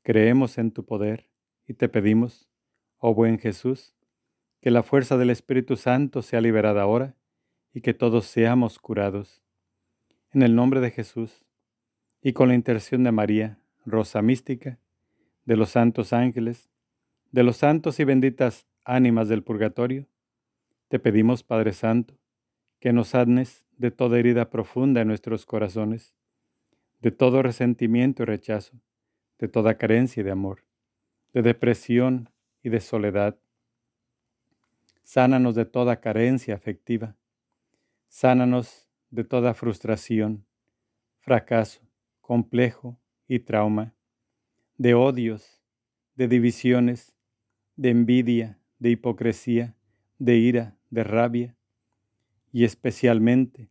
Creemos 0.00 0.56
en 0.56 0.70
tu 0.70 0.86
poder 0.86 1.28
y 1.66 1.74
te 1.74 1.90
pedimos, 1.90 2.48
oh 2.96 3.12
buen 3.12 3.38
Jesús, 3.38 3.94
que 4.62 4.70
la 4.70 4.82
fuerza 4.82 5.18
del 5.18 5.28
Espíritu 5.28 5.76
Santo 5.76 6.22
sea 6.22 6.40
liberada 6.40 6.80
ahora 6.80 7.14
y 7.74 7.82
que 7.82 7.92
todos 7.92 8.24
seamos 8.24 8.78
curados. 8.78 9.42
En 10.32 10.40
el 10.40 10.54
nombre 10.54 10.80
de 10.80 10.90
Jesús 10.90 11.44
y 12.22 12.32
con 12.32 12.48
la 12.48 12.54
intercesión 12.54 13.04
de 13.04 13.12
María, 13.12 13.58
Rosa 13.84 14.22
Mística, 14.22 14.78
de 15.44 15.56
los 15.56 15.68
santos 15.68 16.14
ángeles, 16.14 16.70
de 17.32 17.42
los 17.42 17.58
santos 17.58 18.00
y 18.00 18.04
benditas 18.04 18.66
ánimas 18.82 19.28
del 19.28 19.42
purgatorio, 19.42 20.08
te 20.96 21.00
pedimos, 21.00 21.42
Padre 21.42 21.74
Santo, 21.74 22.14
que 22.80 22.90
nos 22.90 23.08
sanes 23.08 23.66
de 23.76 23.90
toda 23.90 24.18
herida 24.18 24.48
profunda 24.48 25.02
en 25.02 25.08
nuestros 25.08 25.44
corazones, 25.44 26.14
de 27.02 27.10
todo 27.10 27.42
resentimiento 27.42 28.22
y 28.22 28.26
rechazo, 28.26 28.80
de 29.38 29.46
toda 29.46 29.76
carencia 29.76 30.24
de 30.24 30.30
amor, 30.30 30.64
de 31.34 31.42
depresión 31.42 32.30
y 32.62 32.70
de 32.70 32.80
soledad. 32.80 33.36
Sánanos 35.02 35.54
de 35.54 35.66
toda 35.66 36.00
carencia 36.00 36.54
afectiva. 36.54 37.14
Sánanos 38.08 38.88
de 39.10 39.24
toda 39.24 39.52
frustración, 39.52 40.46
fracaso, 41.18 41.82
complejo 42.22 42.98
y 43.28 43.40
trauma 43.40 43.92
de 44.78 44.94
odios, 44.94 45.60
de 46.14 46.26
divisiones, 46.26 47.14
de 47.76 47.90
envidia, 47.90 48.58
de 48.78 48.92
hipocresía, 48.92 49.74
de 50.18 50.36
ira, 50.36 50.75
de 50.90 51.04
rabia 51.04 51.56
y 52.52 52.64
especialmente 52.64 53.70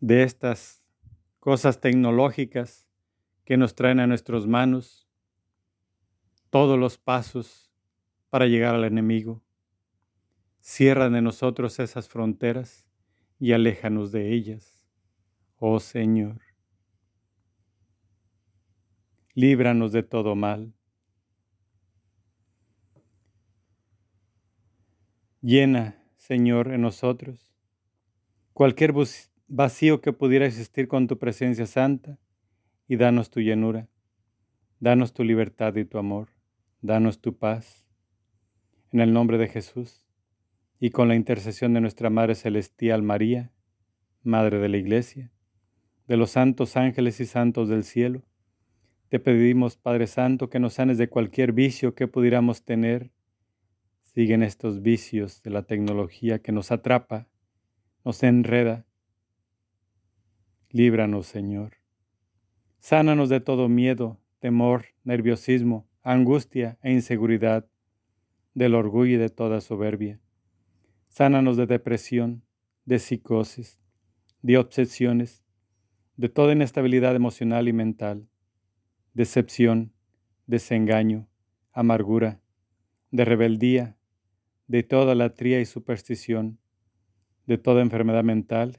de 0.00 0.22
estas 0.22 0.84
cosas 1.40 1.80
tecnológicas 1.80 2.86
que 3.44 3.56
nos 3.56 3.74
traen 3.74 4.00
a 4.00 4.06
nuestras 4.06 4.46
manos 4.46 5.08
todos 6.50 6.78
los 6.78 6.98
pasos 6.98 7.70
para 8.30 8.46
llegar 8.46 8.74
al 8.74 8.84
enemigo. 8.84 9.42
Cierra 10.60 11.08
de 11.08 11.22
nosotros 11.22 11.78
esas 11.78 12.08
fronteras 12.08 12.86
y 13.38 13.52
aléjanos 13.52 14.12
de 14.12 14.32
ellas, 14.32 14.86
oh 15.56 15.80
Señor. 15.80 16.48
líbranos 19.38 19.92
de 19.92 20.02
todo 20.02 20.34
mal. 20.34 20.74
Llena, 25.40 26.02
Señor, 26.16 26.72
en 26.72 26.82
nosotros 26.82 27.48
cualquier 28.52 28.92
vacío 29.46 30.00
que 30.00 30.12
pudiera 30.12 30.44
existir 30.44 30.88
con 30.88 31.06
tu 31.06 31.16
presencia 31.16 31.64
santa 31.64 32.18
y 32.88 32.96
danos 32.96 33.30
tu 33.30 33.38
llenura. 33.38 33.88
Danos 34.80 35.12
tu 35.12 35.22
libertad 35.22 35.76
y 35.76 35.84
tu 35.84 35.98
amor. 35.98 36.30
Danos 36.80 37.20
tu 37.20 37.36
paz. 37.38 37.86
En 38.90 38.98
el 38.98 39.12
nombre 39.12 39.38
de 39.38 39.46
Jesús 39.46 40.04
y 40.80 40.90
con 40.90 41.06
la 41.06 41.14
intercesión 41.14 41.72
de 41.72 41.80
nuestra 41.82 42.10
Madre 42.10 42.34
Celestial 42.34 43.04
María, 43.04 43.52
Madre 44.24 44.58
de 44.58 44.68
la 44.68 44.76
Iglesia, 44.76 45.30
de 46.08 46.16
los 46.16 46.30
santos 46.30 46.76
ángeles 46.76 47.20
y 47.20 47.26
santos 47.26 47.68
del 47.68 47.84
cielo, 47.84 48.24
te 49.08 49.20
pedimos, 49.20 49.76
Padre 49.76 50.08
Santo, 50.08 50.50
que 50.50 50.58
nos 50.58 50.74
sanes 50.74 50.98
de 50.98 51.08
cualquier 51.08 51.52
vicio 51.52 51.94
que 51.94 52.08
pudiéramos 52.08 52.64
tener. 52.64 53.12
Siguen 54.14 54.42
estos 54.42 54.80
vicios 54.80 55.42
de 55.42 55.50
la 55.50 55.64
tecnología 55.64 56.38
que 56.38 56.50
nos 56.50 56.72
atrapa, 56.72 57.28
nos 58.06 58.22
enreda. 58.22 58.86
Líbranos, 60.70 61.26
Señor. 61.26 61.74
Sánanos 62.78 63.28
de 63.28 63.40
todo 63.40 63.68
miedo, 63.68 64.18
temor, 64.38 64.86
nerviosismo, 65.04 65.86
angustia 66.02 66.78
e 66.82 66.90
inseguridad, 66.90 67.68
del 68.54 68.74
orgullo 68.74 69.16
y 69.16 69.18
de 69.18 69.28
toda 69.28 69.60
soberbia. 69.60 70.20
Sánanos 71.08 71.58
de 71.58 71.66
depresión, 71.66 72.42
de 72.86 73.00
psicosis, 73.00 73.78
de 74.40 74.56
obsesiones, 74.56 75.44
de 76.16 76.30
toda 76.30 76.54
inestabilidad 76.54 77.14
emocional 77.14 77.68
y 77.68 77.74
mental, 77.74 78.26
decepción, 79.12 79.92
desengaño, 80.46 81.28
amargura, 81.72 82.40
de 83.10 83.26
rebeldía, 83.26 83.97
de 84.68 84.82
toda 84.82 85.14
latría 85.14 85.60
y 85.60 85.64
superstición, 85.64 86.58
de 87.46 87.58
toda 87.58 87.80
enfermedad 87.80 88.22
mental 88.22 88.78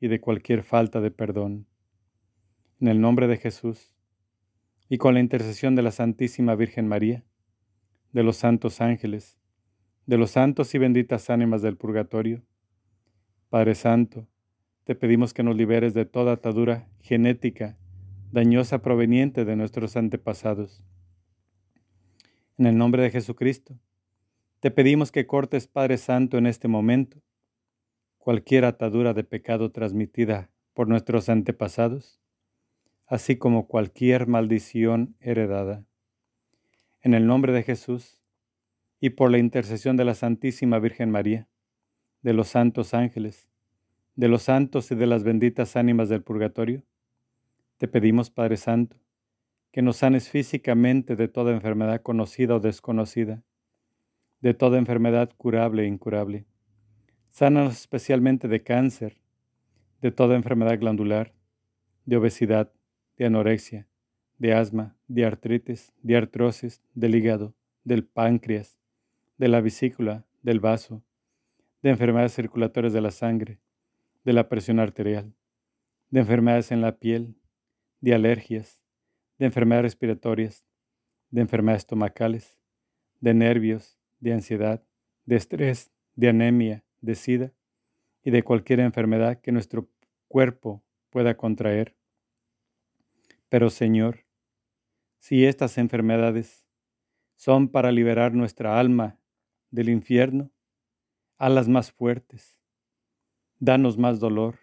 y 0.00 0.08
de 0.08 0.20
cualquier 0.20 0.64
falta 0.64 1.00
de 1.00 1.12
perdón. 1.12 1.66
En 2.80 2.88
el 2.88 3.00
nombre 3.00 3.28
de 3.28 3.36
Jesús, 3.36 3.94
y 4.88 4.98
con 4.98 5.14
la 5.14 5.20
intercesión 5.20 5.76
de 5.76 5.82
la 5.82 5.92
Santísima 5.92 6.54
Virgen 6.54 6.88
María, 6.88 7.24
de 8.12 8.22
los 8.22 8.36
santos 8.36 8.80
ángeles, 8.80 9.38
de 10.06 10.18
los 10.18 10.32
santos 10.32 10.74
y 10.74 10.78
benditas 10.78 11.30
ánimas 11.30 11.62
del 11.62 11.76
purgatorio, 11.76 12.42
Padre 13.48 13.74
Santo, 13.74 14.26
te 14.84 14.94
pedimos 14.94 15.34
que 15.34 15.42
nos 15.42 15.56
liberes 15.56 15.94
de 15.94 16.04
toda 16.04 16.32
atadura 16.32 16.88
genética 17.00 17.78
dañosa 18.32 18.82
proveniente 18.82 19.44
de 19.44 19.54
nuestros 19.54 19.96
antepasados. 19.96 20.82
En 22.56 22.66
el 22.66 22.76
nombre 22.76 23.02
de 23.02 23.10
Jesucristo, 23.10 23.78
te 24.60 24.70
pedimos 24.70 25.12
que 25.12 25.26
cortes, 25.26 25.66
Padre 25.66 25.98
Santo, 25.98 26.38
en 26.38 26.46
este 26.46 26.68
momento 26.68 27.18
cualquier 28.18 28.64
atadura 28.64 29.14
de 29.14 29.24
pecado 29.24 29.70
transmitida 29.70 30.50
por 30.74 30.88
nuestros 30.88 31.28
antepasados 31.28 32.20
así 33.08 33.36
como 33.36 33.66
cualquier 33.66 34.26
maldición 34.26 35.16
heredada. 35.20 35.84
En 37.00 37.14
el 37.14 37.26
nombre 37.26 37.52
de 37.52 37.62
Jesús 37.62 38.20
y 39.00 39.10
por 39.10 39.30
la 39.30 39.38
intercesión 39.38 39.96
de 39.96 40.04
la 40.04 40.14
Santísima 40.14 40.78
Virgen 40.78 41.10
María, 41.10 41.48
de 42.20 42.34
los 42.34 42.48
santos 42.48 42.92
ángeles, 42.92 43.48
de 44.14 44.28
los 44.28 44.42
santos 44.42 44.90
y 44.90 44.94
de 44.94 45.06
las 45.06 45.24
benditas 45.24 45.76
ánimas 45.76 46.08
del 46.08 46.22
purgatorio, 46.22 46.82
te 47.78 47.88
pedimos, 47.88 48.30
Padre 48.30 48.56
Santo, 48.56 48.96
que 49.70 49.80
nos 49.80 49.98
sanes 49.98 50.28
físicamente 50.28 51.16
de 51.16 51.28
toda 51.28 51.52
enfermedad 51.52 52.02
conocida 52.02 52.56
o 52.56 52.60
desconocida, 52.60 53.42
de 54.40 54.54
toda 54.54 54.78
enfermedad 54.78 55.30
curable 55.36 55.82
e 55.82 55.86
incurable. 55.86 56.46
Sánanos 57.28 57.74
especialmente 57.74 58.48
de 58.48 58.62
cáncer, 58.62 59.20
de 60.00 60.10
toda 60.10 60.36
enfermedad 60.36 60.78
glandular, 60.78 61.34
de 62.04 62.16
obesidad, 62.16 62.72
de 63.16 63.26
anorexia, 63.26 63.88
de 64.38 64.54
asma, 64.54 64.96
de 65.08 65.24
artritis, 65.24 65.92
de 66.02 66.16
artrosis, 66.16 66.82
del 66.94 67.14
hígado, 67.14 67.54
del 67.84 68.04
páncreas, 68.04 68.78
de 69.36 69.48
la 69.48 69.60
vesícula, 69.60 70.24
del 70.42 70.60
vaso, 70.60 71.02
de 71.82 71.90
enfermedades 71.90 72.34
circulatorias 72.34 72.92
de 72.92 73.00
la 73.00 73.10
sangre, 73.10 73.60
de 74.24 74.32
la 74.32 74.48
presión 74.48 74.78
arterial, 74.78 75.34
de 76.10 76.20
enfermedades 76.20 76.70
en 76.70 76.80
la 76.80 76.96
piel, 76.96 77.36
de 78.00 78.14
alergias, 78.14 78.82
de 79.38 79.46
enfermedades 79.46 79.84
respiratorias, 79.84 80.64
de 81.30 81.40
enfermedades 81.40 81.82
estomacales, 81.82 82.58
de 83.20 83.34
nervios, 83.34 83.97
de 84.20 84.32
ansiedad, 84.32 84.82
de 85.24 85.36
estrés, 85.36 85.90
de 86.14 86.28
anemia, 86.28 86.84
de 87.00 87.14
sida 87.14 87.52
y 88.22 88.30
de 88.30 88.42
cualquier 88.42 88.80
enfermedad 88.80 89.40
que 89.40 89.52
nuestro 89.52 89.88
cuerpo 90.26 90.82
pueda 91.10 91.36
contraer. 91.36 91.96
Pero 93.48 93.70
Señor, 93.70 94.24
si 95.18 95.44
estas 95.44 95.78
enfermedades 95.78 96.66
son 97.36 97.68
para 97.68 97.92
liberar 97.92 98.34
nuestra 98.34 98.78
alma 98.78 99.18
del 99.70 99.88
infierno, 99.88 100.50
a 101.36 101.48
las 101.48 101.68
más 101.68 101.92
fuertes, 101.92 102.58
danos 103.58 103.96
más 103.96 104.18
dolor, 104.18 104.58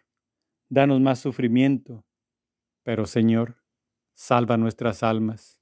danos 0.69 0.99
más 0.99 1.19
sufrimiento, 1.19 2.05
pero 2.83 3.05
Señor, 3.05 3.63
salva 4.13 4.57
nuestras 4.57 5.03
almas. 5.03 5.61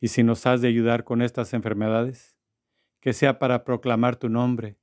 Y 0.00 0.08
si 0.08 0.22
nos 0.22 0.46
has 0.46 0.60
de 0.60 0.68
ayudar 0.68 1.04
con 1.04 1.22
estas 1.22 1.54
enfermedades, 1.54 2.37
que 3.00 3.12
sea 3.12 3.38
para 3.38 3.64
proclamar 3.64 4.16
tu 4.16 4.28
nombre, 4.28 4.78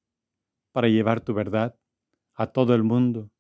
para 0.72 0.88
llevar 0.88 1.22
tu 1.22 1.34
verdad 1.34 1.78
a 2.34 2.48
todo 2.48 2.76
el 2.76 2.84
mundo, 2.84 3.32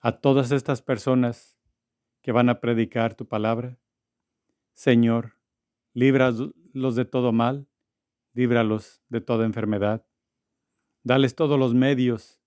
a 0.00 0.12
todas 0.20 0.50
estas 0.50 0.82
personas 0.82 1.58
que 2.22 2.32
van 2.32 2.48
a 2.48 2.60
predicar 2.60 3.14
tu 3.14 3.26
palabra. 3.26 3.78
Señor, 4.72 5.38
líbralos 5.92 6.94
de 6.94 7.04
todo 7.04 7.32
mal, 7.32 7.68
líbralos 8.32 9.02
de 9.08 9.20
toda 9.20 9.44
enfermedad. 9.44 10.06
Dales 11.02 11.34
todos 11.34 11.58
los 11.58 11.74
medios 11.74 12.40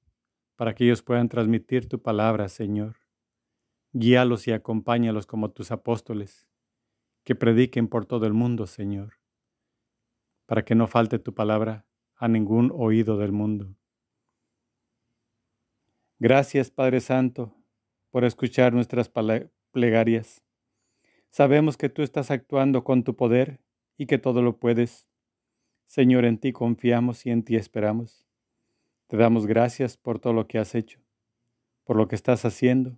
para 0.56 0.74
que 0.74 0.86
ellos 0.86 1.02
puedan 1.02 1.30
transmitir 1.30 1.88
tu 1.88 2.02
palabra, 2.02 2.48
Señor. 2.50 2.98
Guíalos 3.92 4.48
y 4.48 4.52
acompáñalos 4.52 5.26
como 5.26 5.52
tus 5.52 5.72
apóstoles, 5.72 6.48
que 7.24 7.36
prediquen 7.36 7.88
por 7.88 8.06
todo 8.06 8.26
el 8.26 8.34
mundo, 8.34 8.68
Señor, 8.68 9.20
para 10.46 10.64
que 10.64 10.76
no 10.76 10.88
falte 10.88 11.20
tu 11.20 11.34
palabra 11.34 11.86
a 12.16 12.28
ningún 12.28 12.72
oído 12.74 13.18
del 13.18 13.32
mundo. 13.32 13.76
Gracias, 16.20 16.72
Padre 16.72 17.02
Santo, 17.02 17.54
por 18.10 18.24
escuchar 18.24 18.74
nuestras 18.74 19.12
plegarias. 19.72 20.42
Sabemos 21.30 21.76
que 21.76 21.90
tú 21.90 22.02
estás 22.02 22.32
actuando 22.32 22.84
con 22.84 23.04
tu 23.04 23.16
poder 23.16 23.60
y 23.98 24.06
que 24.06 24.18
todo 24.18 24.42
lo 24.42 24.58
puedes. 24.58 25.08
Señor, 25.86 26.24
en 26.26 26.38
ti 26.38 26.54
confiamos 26.54 27.26
y 27.26 27.32
en 27.32 27.44
ti 27.44 27.58
esperamos. 27.58 28.26
Te 29.08 29.18
damos 29.18 29.46
gracias 29.46 29.98
por 29.98 30.20
todo 30.20 30.34
lo 30.34 30.48
que 30.48 30.58
has 30.58 30.76
hecho, 30.76 31.02
por 31.84 31.98
lo 31.98 32.08
que 32.08 32.16
estás 32.16 32.46
haciendo 32.46 32.98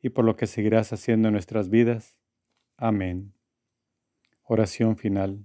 y 0.00 0.10
por 0.10 0.24
lo 0.24 0.36
que 0.36 0.46
seguirás 0.46 0.92
haciendo 0.92 1.28
en 1.28 1.32
nuestras 1.32 1.68
vidas. 1.68 2.16
Amén. 2.76 3.34
Oración 4.44 4.96
final. 4.96 5.44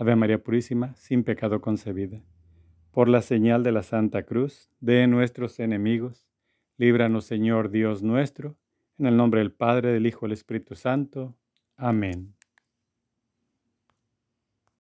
Ave 0.00 0.16
María 0.16 0.42
Purísima, 0.42 0.94
sin 0.94 1.24
pecado 1.24 1.60
concebida. 1.60 2.22
Por 2.90 3.10
la 3.10 3.20
señal 3.20 3.62
de 3.62 3.70
la 3.70 3.82
Santa 3.82 4.22
Cruz, 4.22 4.70
de 4.80 5.06
nuestros 5.06 5.60
enemigos, 5.60 6.26
líbranos 6.78 7.26
Señor 7.26 7.70
Dios 7.70 8.02
nuestro, 8.02 8.56
en 8.96 9.04
el 9.04 9.18
nombre 9.18 9.40
del 9.40 9.52
Padre, 9.52 9.92
del 9.92 10.06
Hijo 10.06 10.24
y 10.24 10.28
del 10.28 10.32
Espíritu 10.32 10.74
Santo. 10.74 11.36
Amén. 11.76 12.34